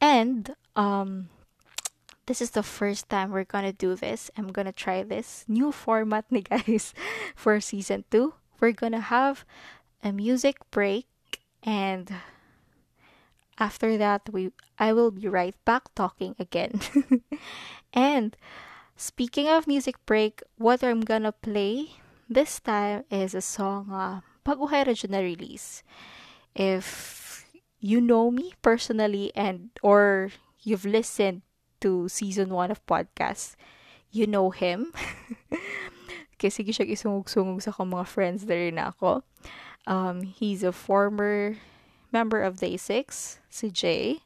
And 0.00 0.56
um 0.74 1.28
this 2.26 2.40
is 2.40 2.56
the 2.56 2.64
first 2.64 3.12
time 3.12 3.30
we're 3.30 3.46
gonna 3.46 3.76
do 3.76 3.94
this. 3.94 4.32
I'm 4.34 4.48
gonna 4.48 4.72
try 4.72 5.04
this 5.04 5.44
new 5.46 5.70
format 5.70 6.24
ni 6.32 6.40
guys 6.40 6.96
for 7.36 7.60
season 7.60 8.08
2 8.10 8.32
we're 8.64 8.72
gonna 8.72 9.12
have 9.12 9.44
a 10.02 10.12
music 10.12 10.56
break 10.70 11.06
and 11.62 12.12
after 13.58 13.96
that 13.96 14.22
we 14.32 14.50
i 14.78 14.92
will 14.92 15.10
be 15.10 15.28
right 15.28 15.54
back 15.64 15.92
talking 15.94 16.34
again. 16.38 16.80
And 17.94 18.36
speaking 18.96 19.48
of 19.48 19.66
music 19.66 19.94
break 20.06 20.42
what 20.58 20.82
i'm 20.82 21.02
gonna 21.02 21.30
play 21.32 22.00
this 22.28 22.60
time 22.60 23.04
is 23.10 23.34
a 23.34 23.40
song 23.40 23.90
uh, 23.92 24.20
pag-uhay 24.44 24.86
release. 24.86 25.82
If 26.54 27.46
you 27.80 28.00
know 28.00 28.30
me 28.30 28.54
personally 28.62 29.32
and 29.34 29.70
or 29.82 30.30
you've 30.62 30.84
listened 30.84 31.42
to 31.80 32.08
season 32.08 32.48
1 32.48 32.70
of 32.70 32.84
podcast, 32.86 33.56
you 34.10 34.26
know 34.26 34.50
him. 34.50 34.92
Kasi 36.40 36.64
siya 36.64 36.88
isungog-sungog 36.88 37.62
sa 37.62 37.70
akong 37.70 37.92
mga 37.92 38.06
friends 38.08 38.44
na 38.44 38.92
ako. 38.92 39.22
Um, 39.86 40.22
he's 40.22 40.64
a 40.64 40.72
former 40.72 41.56
member 42.12 42.40
of 42.40 42.62
Day 42.62 42.76
6, 42.76 43.40
si 43.50 43.68
Jae, 43.70 44.24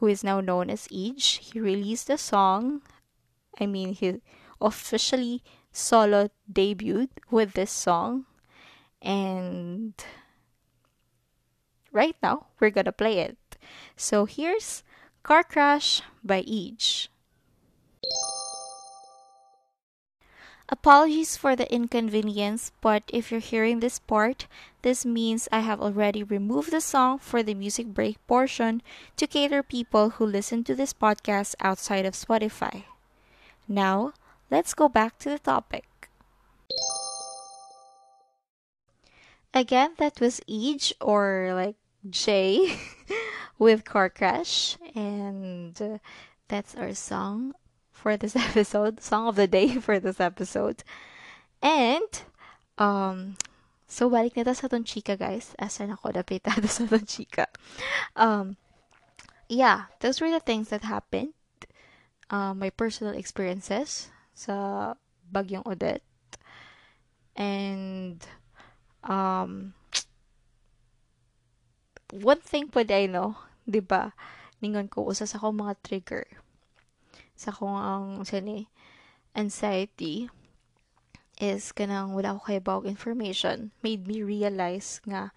who 0.00 0.06
is 0.06 0.24
now 0.24 0.40
known 0.40 0.70
as 0.70 0.88
eaJ. 0.88 1.52
He 1.52 1.60
released 1.60 2.08
a 2.08 2.16
song. 2.16 2.80
I 3.60 3.66
mean, 3.66 3.92
he 3.92 4.22
officially 4.60 5.42
solo 5.72 6.30
debuted 6.50 7.10
with 7.30 7.52
this 7.54 7.70
song. 7.70 8.26
And 9.02 9.94
right 11.92 12.16
now, 12.22 12.46
we're 12.60 12.70
gonna 12.70 12.92
play 12.92 13.18
it. 13.20 13.38
So 13.96 14.24
here's 14.26 14.82
Car 15.22 15.42
Crash 15.44 16.02
by 16.24 16.42
eaJ. 16.42 17.08
Apologies 20.70 21.36
for 21.36 21.56
the 21.56 21.72
inconvenience, 21.72 22.72
but 22.82 23.02
if 23.08 23.30
you're 23.32 23.40
hearing 23.40 23.80
this 23.80 23.98
part, 23.98 24.46
This 24.82 25.04
means 25.04 25.48
I 25.50 25.60
have 25.60 25.80
already 25.80 26.22
removed 26.22 26.70
the 26.70 26.80
song 26.80 27.18
for 27.18 27.42
the 27.42 27.54
music 27.54 27.88
break 27.88 28.24
portion 28.26 28.80
to 29.16 29.26
cater 29.26 29.62
people 29.62 30.10
who 30.10 30.26
listen 30.26 30.62
to 30.64 30.74
this 30.74 30.92
podcast 30.92 31.56
outside 31.60 32.06
of 32.06 32.14
Spotify. 32.14 32.84
Now, 33.66 34.12
let's 34.50 34.74
go 34.74 34.88
back 34.88 35.18
to 35.20 35.30
the 35.30 35.38
topic. 35.38 35.84
Again, 39.54 39.94
that 39.98 40.20
was 40.20 40.40
eaJ 40.48 40.92
or 41.00 41.52
like 41.54 41.76
Jay 42.08 42.76
with 43.58 43.84
Car 43.84 44.10
Crash, 44.10 44.76
and 44.94 45.80
uh, 45.80 45.98
that's 46.48 46.74
our 46.74 46.94
song 46.94 47.54
for 47.90 48.16
this 48.16 48.36
episode, 48.48 49.00
song 49.00 49.26
of 49.26 49.36
the 49.36 49.46
day 49.46 49.74
for 49.84 49.98
this 49.98 50.20
episode. 50.20 50.84
And 51.62 52.22
um 52.78 53.34
so 53.88 54.06
balik 54.06 54.36
na 54.36 54.52
sa 54.52 54.68
tong 54.68 54.84
chika 54.84 55.18
guys. 55.18 55.56
Asan 55.58 55.90
ako 55.90 56.12
napitado 56.14 56.68
sa 56.68 56.86
tong 56.86 57.08
chika. 57.08 57.50
Um 58.14 58.54
yeah, 59.48 59.90
those 59.98 60.20
were 60.20 60.30
the 60.30 60.44
things 60.44 60.68
that 60.68 60.84
happened. 60.84 61.32
Uh, 62.28 62.52
my 62.52 62.68
personal 62.68 63.16
experiences 63.16 64.12
sa 64.38 64.54
Bagyong 65.26 65.66
Odette. 65.66 66.06
And 67.34 68.22
um 69.02 69.74
one 72.14 72.38
thing 72.38 72.70
po 72.70 72.86
I 72.86 73.10
'di 73.66 73.82
ba? 73.82 74.14
Ningon 74.62 74.86
ko 74.86 75.10
usa 75.10 75.26
sa 75.26 75.42
akong 75.42 75.58
mga 75.58 75.74
trigger 75.82 76.26
sa 77.38 77.54
akong 77.54 77.78
ang 77.78 78.06
sini 78.26 78.66
anxiety 79.38 80.26
is 81.38 81.70
kanang 81.70 82.10
wala 82.10 82.34
ko 82.34 82.50
kay 82.50 82.58
bawag 82.58 82.90
information 82.90 83.70
made 83.78 84.10
me 84.10 84.26
realize 84.26 84.98
nga 85.06 85.30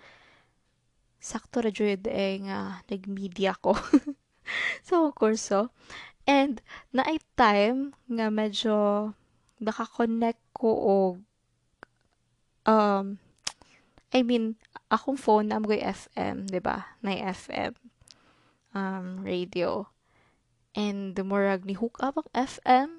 sakto 1.21 1.61
ra 1.61 1.69
jud 1.69 2.09
eh 2.09 2.41
nga 2.41 2.81
nag-media 2.89 3.53
ko 3.61 3.77
so 4.87 5.05
of 5.05 5.13
course 5.13 5.45
so 5.45 5.69
and 6.27 6.61
naay 6.93 7.17
time 7.37 7.95
nga 8.09 8.27
medyo 8.29 9.11
naka-connect 9.61 10.41
ko 10.57 10.69
og 10.69 11.11
um 12.65 13.21
I 14.11 14.21
mean 14.27 14.59
akong 14.91 15.15
phone 15.15 15.47
na 15.47 15.61
mo 15.63 15.71
FM, 15.71 16.51
'di 16.51 16.59
ba? 16.59 16.99
Na 16.99 17.15
FM 17.15 17.73
um 18.75 19.23
radio. 19.23 19.87
And 20.75 21.15
murag 21.15 21.67
ni 21.67 21.75
hook 21.75 21.99
up 21.99 22.19
ang 22.19 22.31
FM 22.35 22.89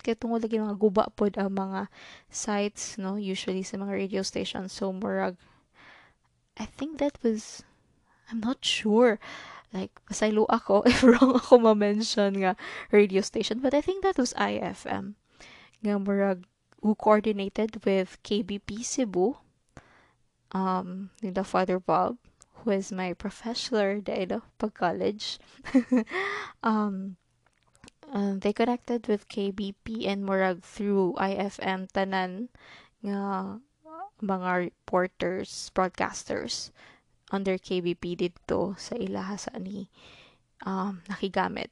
kay 0.00 0.16
tungod 0.16 0.40
lagi 0.40 0.56
mga 0.56 0.80
guba 0.80 1.12
pod 1.12 1.36
ang 1.36 1.52
mga 1.52 1.92
sites 2.32 2.96
no 2.96 3.20
usually 3.20 3.60
sa 3.60 3.76
mga 3.76 3.92
radio 3.92 4.24
stations 4.24 4.72
so 4.72 4.88
murag 4.96 5.36
I 6.56 6.64
think 6.64 6.96
that 6.98 7.20
was 7.20 7.60
I'm 8.32 8.40
not 8.40 8.64
sure 8.64 9.20
like 9.72 9.94
pasaylo 10.06 10.46
ako 10.50 10.82
if 10.90 11.02
wrong 11.02 11.38
ako 11.38 11.58
ma-mention 11.62 12.42
nga 12.42 12.52
radio 12.90 13.22
station. 13.22 13.62
But 13.62 13.74
I 13.74 13.80
think 13.80 14.02
that 14.02 14.18
was 14.18 14.34
IFM 14.34 15.14
nga 15.80 15.96
murag 15.96 16.44
who 16.80 16.96
coordinated 16.96 17.84
with 17.84 18.16
KBP 18.24 18.84
Cebu 18.84 19.36
um, 20.52 21.10
nila 21.22 21.44
Father 21.44 21.78
Bob, 21.78 22.16
who 22.62 22.70
is 22.70 22.92
my 22.92 23.12
professor 23.12 24.00
dahil 24.00 24.42
pag 24.58 24.74
college. 24.74 25.38
um, 26.62 27.16
uh, 28.12 28.34
they 28.36 28.52
connected 28.52 29.06
with 29.06 29.28
KBP 29.28 30.08
and 30.08 30.26
Murag 30.26 30.62
through 30.64 31.14
IFM 31.20 31.88
tanan 31.92 32.48
nga 33.04 33.56
mga 34.20 34.72
reporters, 34.72 35.72
broadcasters 35.72 36.70
under 37.30 37.56
KBP 37.56 38.18
dito 38.18 38.74
sa 38.76 38.98
ilaha 38.98 39.38
sa 39.38 39.54
ni 39.58 39.86
um, 40.66 41.00
nakigamit. 41.06 41.70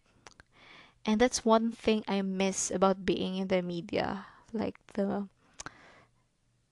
And 1.06 1.20
that's 1.20 1.44
one 1.44 1.72
thing 1.72 2.02
I 2.06 2.22
miss 2.22 2.70
about 2.70 3.06
being 3.06 3.36
in 3.36 3.48
the 3.48 3.62
media. 3.62 4.26
Like 4.52 4.78
the 4.94 5.28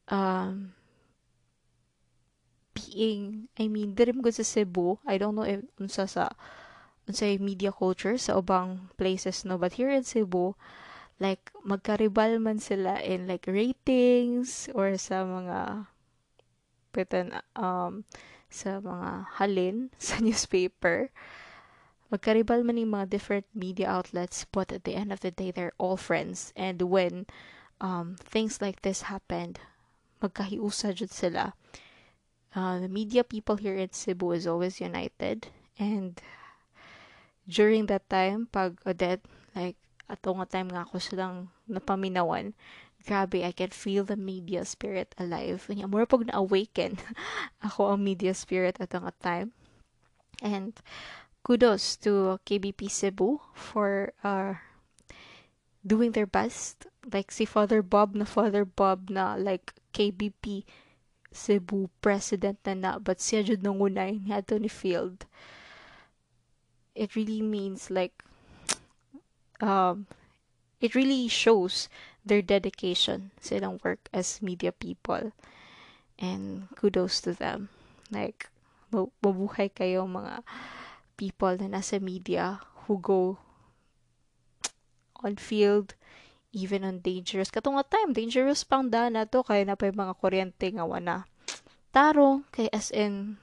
um 0.09 0.72
being 2.77 3.51
I 3.59 3.66
mean 3.66 3.96
diri 3.99 4.14
ko 4.14 4.31
sa 4.31 4.46
Cebu 4.46 5.03
I 5.03 5.18
don't 5.18 5.35
know 5.35 5.49
if 5.49 5.64
unsa 5.81 6.07
sa 6.07 6.31
unsa 7.09 7.27
media 7.42 7.75
culture 7.75 8.14
sa 8.16 8.38
ubang 8.38 8.92
places 8.94 9.42
no 9.42 9.59
but 9.59 9.77
here 9.77 9.90
in 9.90 10.07
Cebu 10.07 10.55
like 11.18 11.51
magkaribal 11.64 12.37
man 12.38 12.61
sila 12.61 13.01
in 13.01 13.25
like 13.27 13.49
ratings 13.49 14.68
or 14.77 14.92
sa 15.01 15.25
mga 15.25 15.88
pitan 16.92 17.33
um 17.57 18.05
sa 18.56 18.80
mga 18.80 19.36
halin 19.36 19.92
sa 20.00 20.16
newspaper. 20.24 21.12
Magkaribal 22.08 22.64
man 22.64 22.80
yung 22.80 22.96
mga 22.96 23.12
different 23.12 23.46
media 23.52 23.92
outlets 23.92 24.48
but 24.48 24.72
at 24.72 24.88
the 24.88 24.96
end 24.96 25.12
of 25.12 25.20
the 25.20 25.30
day 25.30 25.52
they're 25.52 25.76
all 25.76 26.00
friends. 26.00 26.56
And 26.56 26.80
when 26.88 27.28
um, 27.76 28.16
things 28.16 28.64
like 28.64 28.80
this 28.80 29.12
happened 29.12 29.60
magkahiusa 30.22 30.96
jud 30.96 31.12
sila. 31.12 31.52
Uh, 32.56 32.80
the 32.80 32.88
media 32.88 33.20
people 33.20 33.60
here 33.60 33.76
in 33.76 33.92
Cebu 33.92 34.32
is 34.32 34.48
always 34.48 34.80
united. 34.80 35.52
And 35.76 36.16
during 37.44 37.86
that 37.92 38.08
time 38.08 38.48
pag 38.48 38.80
Odette 38.88 39.22
like 39.54 39.76
ato 40.08 40.34
nga 40.34 40.48
time 40.48 40.70
nga 40.72 40.82
ako 40.86 40.98
silang 40.98 41.52
napaminawan 41.68 42.54
grabe 43.06 43.46
I 43.46 43.54
can 43.54 43.70
feel 43.70 44.02
the 44.02 44.18
media 44.18 44.66
spirit 44.66 45.14
alive. 45.14 45.70
Nya 45.70 45.86
more 45.86 46.10
pag 46.10 46.26
na-awaken 46.26 46.98
ako 47.66 47.94
ang 47.94 48.02
media 48.02 48.34
spirit 48.34 48.82
at 48.82 48.90
nga 48.90 49.14
time. 49.22 49.54
And 50.42 50.74
kudos 51.46 51.94
to 52.02 52.42
KBP 52.42 52.90
Cebu 52.90 53.38
for 53.54 54.10
uh, 54.26 54.58
doing 55.86 56.10
their 56.18 56.26
best. 56.26 56.90
Like 57.06 57.30
si 57.30 57.46
Father 57.46 57.86
Bob 57.86 58.18
na 58.18 58.26
Father 58.26 58.66
Bob 58.66 59.06
na 59.14 59.38
like 59.38 59.70
KBP 59.94 60.66
Cebu 61.30 61.86
president 62.02 62.58
na 62.66 62.74
na 62.74 62.90
but 62.98 63.22
siya 63.22 63.46
jud 63.46 63.62
nangunay 63.62 64.18
niadto 64.26 64.58
ni 64.58 64.66
field. 64.66 65.30
It 66.98 67.14
really 67.14 67.44
means 67.44 67.86
like 67.86 68.26
um 69.62 70.10
it 70.82 70.98
really 70.98 71.30
shows 71.30 71.86
their 72.26 72.42
dedication 72.42 73.30
sa 73.38 73.62
ilang 73.62 73.78
work 73.86 74.10
as 74.10 74.42
media 74.42 74.74
people. 74.74 75.30
And 76.18 76.66
kudos 76.74 77.22
to 77.22 77.32
them. 77.32 77.70
Like 78.10 78.50
mabuhay 78.90 79.70
kayo 79.70 80.10
mga 80.10 80.42
people 81.14 81.54
na 81.62 81.78
nasa 81.78 82.02
media 82.02 82.58
who 82.84 82.98
go 82.98 83.38
on 85.22 85.38
field 85.38 85.94
even 86.50 86.82
on 86.82 86.98
dangerous. 86.98 87.54
Katong 87.54 87.78
time 87.86 88.10
dangerous 88.10 88.66
pang 88.66 88.90
dana 88.90 89.24
to 89.24 89.46
kay 89.46 89.62
na 89.62 89.78
pa 89.78 89.88
mga 89.88 90.18
kuryente 90.18 90.66
nga 90.74 90.84
wana 90.84 91.30
taro 91.94 92.44
kay 92.52 92.68
as 92.76 92.92
in 92.92 93.40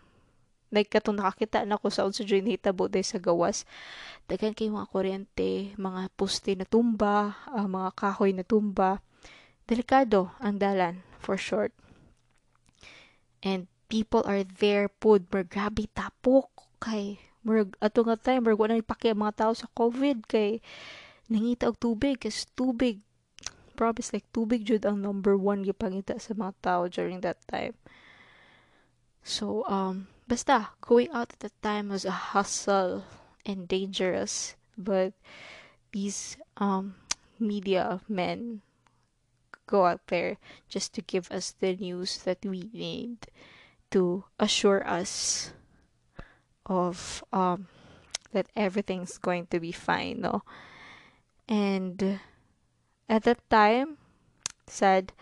like 0.73 0.89
katong 0.89 1.21
nakakita 1.21 1.61
na 1.69 1.77
ko 1.77 1.93
sa 1.93 2.03
unsa 2.03 2.25
join 2.25 2.49
hitabo 2.49 2.89
day 2.89 3.05
sa 3.05 3.21
gawas 3.21 3.69
daghan 4.25 4.57
kay 4.57 4.73
mga 4.73 4.89
kuryente 4.89 5.77
mga 5.77 6.09
poste 6.17 6.57
na 6.57 6.65
tumba 6.65 7.37
uh, 7.53 7.69
mga 7.69 7.93
kahoy 7.93 8.33
na 8.33 8.41
tumba. 8.41 9.05
Delikado 9.63 10.33
ang 10.43 10.59
dalan 10.59 11.05
for 11.23 11.39
short. 11.39 11.71
And 13.39 13.71
people 13.87 14.25
are 14.25 14.43
there 14.43 14.89
pud 14.89 15.29
mer 15.29 15.45
grabe 15.45 15.85
tapok 15.93 16.49
kay 16.81 17.21
murag 17.45 17.77
ato 17.77 18.01
nga 18.03 18.17
time 18.17 18.43
murag 18.43 18.59
wala 18.59 18.79
ipaki 18.79 19.13
ang 19.13 19.21
mga 19.21 19.45
tao 19.45 19.51
sa 19.53 19.69
covid 19.71 20.25
kay 20.25 20.59
nangita 21.29 21.69
og 21.69 21.77
tubig 21.77 22.19
kasi 22.19 22.47
tubig 22.57 23.03
promise 23.77 24.11
like 24.15 24.27
tubig 24.31 24.63
jud 24.63 24.83
ang 24.87 24.99
number 24.99 25.35
one 25.35 25.61
gipangita 25.61 26.15
sa 26.17 26.33
mga 26.33 26.53
tao 26.63 26.81
during 26.87 27.19
that 27.21 27.37
time. 27.45 27.75
So 29.23 29.63
um 29.67 30.12
basta 30.27 30.69
going 30.81 31.09
out 31.11 31.33
at 31.33 31.39
that 31.39 31.61
time 31.61 31.89
was 31.89 32.05
a 32.05 32.33
hustle 32.33 33.03
and 33.45 33.67
dangerous 33.67 34.55
but 34.77 35.13
these 35.91 36.37
um 36.57 36.95
media 37.39 38.01
men 38.07 38.61
go 39.67 39.85
out 39.85 40.07
there 40.07 40.37
just 40.69 40.93
to 40.93 41.01
give 41.01 41.31
us 41.31 41.51
the 41.59 41.75
news 41.75 42.23
that 42.23 42.39
we 42.43 42.69
need 42.73 43.17
to 43.91 44.23
assure 44.39 44.85
us 44.87 45.51
of 46.65 47.23
um 47.33 47.67
that 48.31 48.47
everything's 48.55 49.17
going 49.17 49.45
to 49.47 49.59
be 49.59 49.71
fine 49.71 50.21
no 50.21 50.41
and 51.47 52.19
at 53.09 53.23
that 53.23 53.47
time, 53.49 53.97
said, 54.67 55.13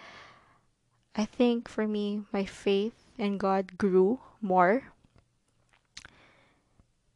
I 1.15 1.25
think 1.25 1.67
for 1.67 1.87
me, 1.87 2.23
my 2.31 2.45
faith 2.45 3.00
in 3.18 3.38
God 3.38 3.78
grew 3.78 4.20
more. 4.39 4.91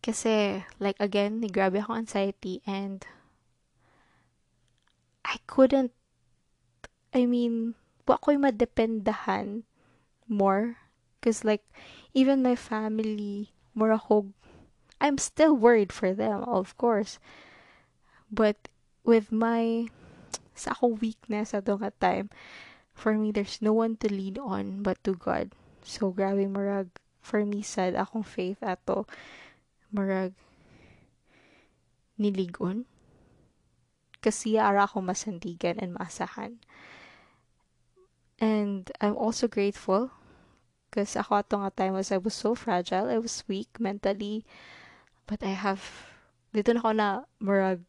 Kasi, 0.01 0.63
like, 0.79 0.97
again, 0.99 1.41
grabe 1.49 1.81
ako 1.81 1.97
anxiety 1.97 2.61
and 2.65 3.03
I 5.25 5.41
couldn't, 5.49 5.91
I 7.13 7.25
mean, 7.25 7.73
wa 8.05 8.21
ko'y 8.21 8.37
madependahan 8.37 9.65
more 10.29 10.77
Because, 11.25 11.41
like, 11.41 11.65
even 12.13 12.45
my 12.45 12.53
family, 12.53 13.49
murahog, 13.75 14.29
I'm 15.01 15.17
still 15.17 15.57
worried 15.57 15.89
for 15.89 16.13
them, 16.13 16.45
of 16.45 16.77
course. 16.77 17.17
But 18.29 18.69
with 19.01 19.33
my 19.33 19.89
sa 20.53 20.77
ako 20.77 21.01
weakness 21.01 21.57
at 21.57 21.65
nga 21.65 21.89
time, 21.97 22.29
for 22.93 23.17
me, 23.17 23.33
there's 23.33 23.57
no 23.57 23.73
one 23.73 23.97
to 24.05 24.07
lean 24.13 24.37
on 24.37 24.85
but 24.85 25.01
to 25.01 25.17
God. 25.17 25.57
So, 25.85 26.09
grabe 26.09 26.49
marag, 26.49 26.89
for 27.21 27.45
me, 27.45 27.61
sad 27.61 27.93
akong 27.93 28.25
faith 28.25 28.57
ato, 28.65 29.05
marag, 29.93 30.33
niligon. 32.17 32.89
Kasi 34.19 34.57
ara 34.57 34.89
ako 34.89 35.05
masandigan 35.05 35.77
and 35.77 35.93
masahan. 35.93 36.57
And 38.41 38.89
I'm 38.99 39.15
also 39.15 39.45
grateful 39.47 40.09
because 40.89 41.15
ako 41.15 41.39
ato 41.39 41.55
nga 41.61 41.71
time 41.71 41.93
was 41.93 42.11
I 42.11 42.17
was 42.17 42.33
so 42.33 42.57
fragile. 42.57 43.07
I 43.07 43.21
was 43.21 43.45
weak 43.47 43.77
mentally. 43.77 44.43
But 45.29 45.45
I 45.45 45.53
have, 45.53 45.85
dito 46.49 46.73
na 46.73 46.81
ako 46.81 46.91
na 46.97 47.09
marag 47.37 47.85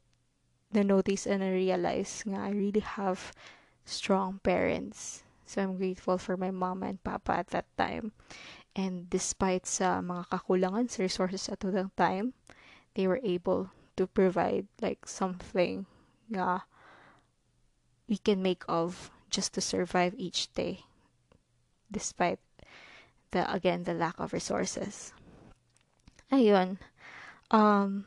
na 0.76 0.84
notice 0.84 1.24
and 1.24 1.40
na 1.40 1.48
realize 1.48 2.20
nga 2.28 2.46
I 2.46 2.52
really 2.52 2.84
have 2.84 3.32
strong 3.88 4.38
parents. 4.44 5.25
So 5.46 5.62
I'm 5.62 5.78
grateful 5.78 6.18
for 6.18 6.36
my 6.36 6.50
mom 6.50 6.82
and 6.82 7.02
papa 7.02 7.46
at 7.46 7.54
that 7.54 7.70
time. 7.78 8.12
And 8.74 9.08
despite 9.08 9.64
sa 9.64 10.02
mga 10.02 10.28
kakulangan 10.28 10.90
sa 10.90 11.06
resources 11.06 11.48
at 11.48 11.62
that 11.62 11.96
time, 11.96 12.34
they 12.98 13.06
were 13.06 13.22
able 13.22 13.70
to 13.96 14.06
provide 14.06 14.66
like 14.82 15.08
something 15.08 15.86
nga 16.28 16.66
we 18.08 18.18
can 18.18 18.42
make 18.42 18.62
of 18.68 19.10
just 19.30 19.54
to 19.54 19.60
survive 19.60 20.14
each 20.16 20.52
day 20.52 20.84
despite 21.90 22.38
the 23.30 23.46
again 23.50 23.84
the 23.84 23.94
lack 23.94 24.18
of 24.18 24.32
resources. 24.32 25.12
Ayun. 26.32 26.78
Um 27.50 28.04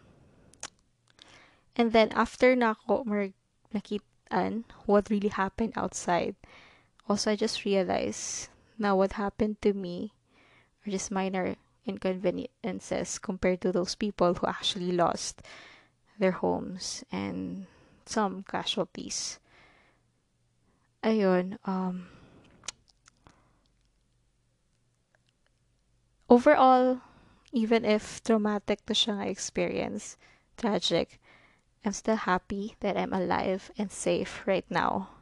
and 1.76 1.92
then 1.92 2.12
after 2.14 2.54
na 2.56 2.76
ako 2.76 3.08
nakitaan 3.74 4.68
what 4.86 5.10
really 5.10 5.32
happened 5.32 5.74
outside. 5.76 6.36
Also 7.10 7.32
I 7.32 7.36
just 7.36 7.66
realized 7.66 8.50
now 8.78 8.96
what 8.96 9.14
happened 9.14 9.60
to 9.64 9.74
me 9.74 10.14
are 10.86 10.92
just 10.92 11.10
minor 11.10 11.56
inconveniences 11.86 13.18
compared 13.18 13.62
to 13.62 13.72
those 13.72 13.96
people 13.96 14.36
who 14.36 14.46
actually 14.46 14.92
lost 14.92 15.42
their 16.20 16.38
homes 16.38 17.04
and 17.12 17.66
some 18.06 18.44
casualties. 18.44 19.40
Ayun, 21.04 21.58
um, 21.66 22.08
overall, 26.30 27.02
even 27.52 27.86
if 27.86 28.22
traumatic 28.24 28.86
to 28.86 28.94
siya 28.94 29.26
experience, 29.26 30.18
tragic, 30.58 31.20
I'm 31.84 31.94
still 31.94 32.18
happy 32.18 32.76
that 32.82 32.98
I'm 32.98 33.14
alive 33.14 33.72
and 33.78 33.90
safe 33.90 34.44
right 34.46 34.68
now. 34.70 35.19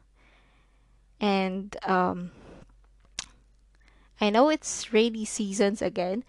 And 1.20 1.76
um, 1.84 2.32
I 4.22 4.30
know 4.30 4.50
it's 4.50 4.94
rainy 4.94 5.26
seasons 5.26 5.82
again. 5.82 6.24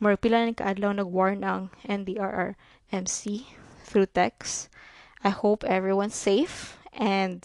More 0.00 0.16
pila 0.16 0.44
ng 0.44 0.60
kaadlaw 0.60 0.96
nag-warn 0.96 1.44
ang 1.44 1.72
NDRRMC 1.88 3.48
through 3.84 4.12
text. 4.12 4.68
I 5.24 5.30
hope 5.30 5.64
everyone's 5.64 6.16
safe 6.16 6.76
and 6.92 7.40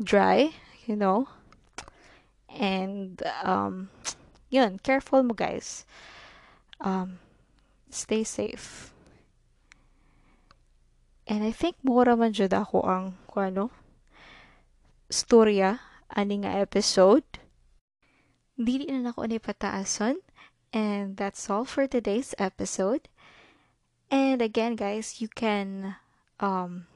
dry, 0.00 0.56
you 0.86 0.96
know. 0.96 1.28
And 2.48 3.20
um 3.44 3.92
yun, 4.48 4.80
careful 4.80 5.22
mo 5.22 5.36
guys. 5.36 5.84
Um 6.80 7.20
stay 7.92 8.24
safe. 8.24 8.92
And 11.28 11.44
I 11.44 11.52
think 11.52 11.76
mura 11.84 12.16
man 12.16 12.32
jud 12.32 12.56
ako 12.56 12.80
ang 12.88 13.20
kuano 13.28 13.68
storya 15.12 15.87
ani 16.10 16.38
nga 16.44 16.52
episode. 16.60 17.24
Dili 18.58 18.86
na 18.90 19.10
nako 19.10 19.28
ni 19.28 19.38
pataason. 19.38 20.16
And 20.72 21.16
that's 21.16 21.48
all 21.48 21.64
for 21.64 21.86
today's 21.86 22.34
episode. 22.36 23.08
And 24.10 24.42
again, 24.42 24.76
guys, 24.76 25.20
you 25.20 25.28
can 25.28 25.96
um, 26.40 26.86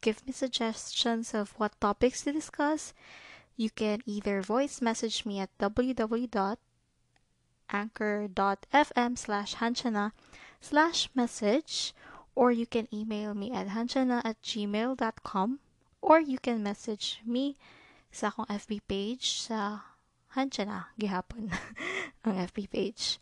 give 0.00 0.26
me 0.26 0.32
suggestions 0.32 1.34
of 1.34 1.52
what 1.58 1.78
topics 1.80 2.22
to 2.22 2.32
discuss. 2.32 2.94
You 3.56 3.70
can 3.70 4.00
either 4.06 4.40
voice 4.42 4.80
message 4.80 5.26
me 5.26 5.38
at 5.38 5.50
www.anchor.fm 5.58 6.58
slash 9.18 9.54
hanchana 9.56 10.12
slash 10.60 11.10
message 11.14 11.94
or 12.34 12.52
you 12.52 12.66
can 12.66 12.88
email 12.92 13.34
me 13.34 13.52
at 13.52 13.68
hanchana 13.68 14.22
at 14.24 14.40
gmail.com 14.42 15.58
or 16.00 16.20
you 16.20 16.38
can 16.38 16.62
message 16.62 17.20
me 17.26 17.56
sa 18.10 18.28
akong 18.28 18.46
FB 18.50 18.80
page 18.86 19.40
sa 19.46 19.80
Hanchana 20.34 20.86
gihapon 20.98 21.50
ang 22.26 22.36
FB 22.38 22.70
page. 22.70 23.18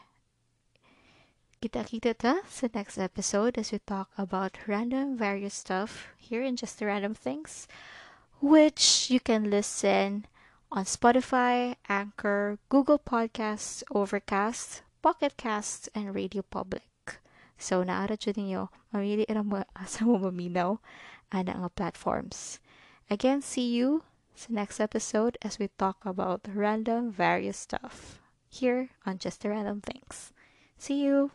kita-kita 1.58 2.14
ta 2.14 2.38
sa 2.46 2.70
next 2.70 3.02
episode 3.02 3.58
as 3.58 3.74
we 3.74 3.82
talk 3.82 4.14
about 4.14 4.62
random 4.70 5.18
various 5.18 5.58
stuff 5.58 6.14
here 6.14 6.42
in 6.42 6.54
Just 6.54 6.78
the 6.78 6.86
Random 6.86 7.18
Things, 7.18 7.66
which 8.38 9.10
you 9.10 9.18
can 9.18 9.50
listen 9.50 10.30
on 10.70 10.84
Spotify, 10.84 11.76
Anchor, 11.88 12.58
Google 12.68 12.98
Podcasts, 12.98 13.82
Overcast, 13.90 14.82
Pocket 15.02 15.36
Casts, 15.36 15.88
and 15.94 16.14
Radio 16.14 16.42
Public. 16.42 16.82
So, 17.58 17.82
naara 17.82 18.14
dyan 18.14 18.36
ninyo, 18.36 18.62
mamili 18.94 19.26
na 19.26 19.42
mo 19.42 19.64
sa 19.86 20.04
mo 20.04 20.18
maminaw 20.18 20.78
ana 21.32 21.52
nga 21.58 21.70
platforms. 21.72 22.60
Again, 23.10 23.42
see 23.42 23.66
you 23.66 24.04
sa 24.38 24.54
next 24.54 24.78
episode 24.78 25.34
as 25.42 25.58
we 25.58 25.68
talk 25.80 25.98
about 26.06 26.46
random 26.46 27.10
various 27.10 27.58
stuff 27.58 28.22
here 28.46 28.94
on 29.02 29.18
Just 29.18 29.42
the 29.42 29.50
Random 29.50 29.82
Things. 29.82 30.30
See 30.78 31.02
you! 31.02 31.34